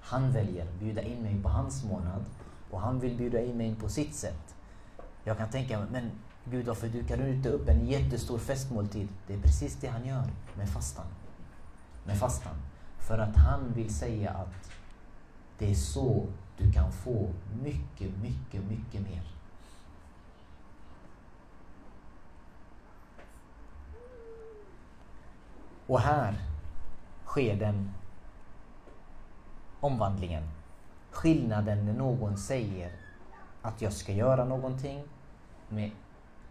Han 0.00 0.32
väljer 0.32 0.66
att 0.66 0.74
bjuda 0.74 1.02
in 1.02 1.22
mig 1.22 1.42
på 1.42 1.48
hans 1.48 1.84
månad 1.84 2.24
och 2.70 2.80
han 2.80 3.00
vill 3.00 3.16
bjuda 3.16 3.40
in 3.40 3.56
mig 3.56 3.74
på 3.74 3.88
sitt 3.88 4.14
sätt. 4.14 4.54
Jag 5.24 5.38
kan 5.38 5.50
tänka 5.50 5.78
mig, 5.78 5.88
men 5.92 6.10
Gud 6.44 6.66
varför 6.66 6.88
dukar 6.88 7.16
du 7.16 7.28
inte 7.28 7.48
upp 7.48 7.68
en 7.68 7.86
jättestor 7.86 8.38
festmåltid? 8.38 9.08
Det 9.26 9.34
är 9.34 9.40
precis 9.40 9.76
det 9.80 9.88
han 9.88 10.06
gör 10.06 10.24
med 10.56 10.68
fastan. 10.68 11.06
Med 12.04 12.18
fastan. 12.18 12.54
För 12.98 13.18
att 13.18 13.36
han 13.36 13.72
vill 13.72 13.94
säga 13.94 14.30
att 14.30 14.70
det 15.58 15.70
är 15.70 15.74
så 15.74 16.26
du 16.56 16.72
kan 16.72 16.92
få 16.92 17.28
mycket, 17.62 18.16
mycket, 18.22 18.64
mycket 18.64 19.00
mer. 19.00 19.22
Och 25.86 26.00
här 26.00 26.34
sker 27.24 27.56
den 27.56 27.90
omvandlingen. 29.80 30.55
Skillnaden 31.16 31.86
när 31.86 31.92
någon 31.92 32.36
säger 32.36 32.92
att 33.62 33.82
jag 33.82 33.92
ska 33.92 34.12
göra 34.12 34.44
någonting 34.44 35.04
med, 35.68 35.90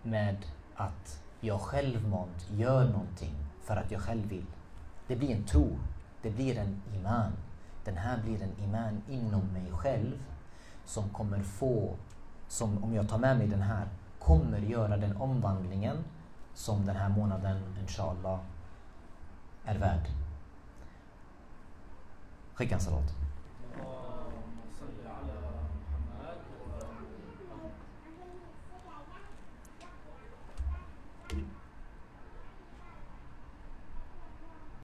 med 0.04 0.38
att 0.76 1.22
jag 1.40 1.62
självmant 1.62 2.48
gör 2.52 2.86
någonting 2.86 3.36
för 3.62 3.76
att 3.76 3.92
jag 3.92 4.02
själv 4.02 4.26
vill. 4.26 4.46
Det 5.08 5.16
blir 5.16 5.36
en 5.36 5.44
tro. 5.44 5.68
Det 6.22 6.32
blir 6.32 6.58
en 6.58 6.82
iman. 6.96 7.32
Den 7.84 7.98
här 7.98 8.24
blir 8.24 8.44
en 8.44 8.64
iman 8.64 9.02
inom 9.10 9.42
mig 9.54 9.72
själv 9.72 10.24
som 10.86 11.10
kommer 11.10 11.40
få, 11.40 11.96
som 12.48 12.84
om 12.84 12.94
jag 12.94 13.10
tar 13.10 13.18
med 13.18 13.38
mig 13.38 13.48
den 13.48 13.62
här, 13.62 13.88
kommer 14.20 14.60
göra 14.60 14.98
den 14.98 15.18
omvandlingen 15.18 15.98
som 16.54 16.86
den 16.86 16.96
här 16.96 17.10
månaden, 17.10 17.64
inshallah, 17.82 18.40
är 19.66 19.78
värd. 19.78 20.08
Skicka 22.54 22.76
en 22.76 22.82
salat. 22.82 23.25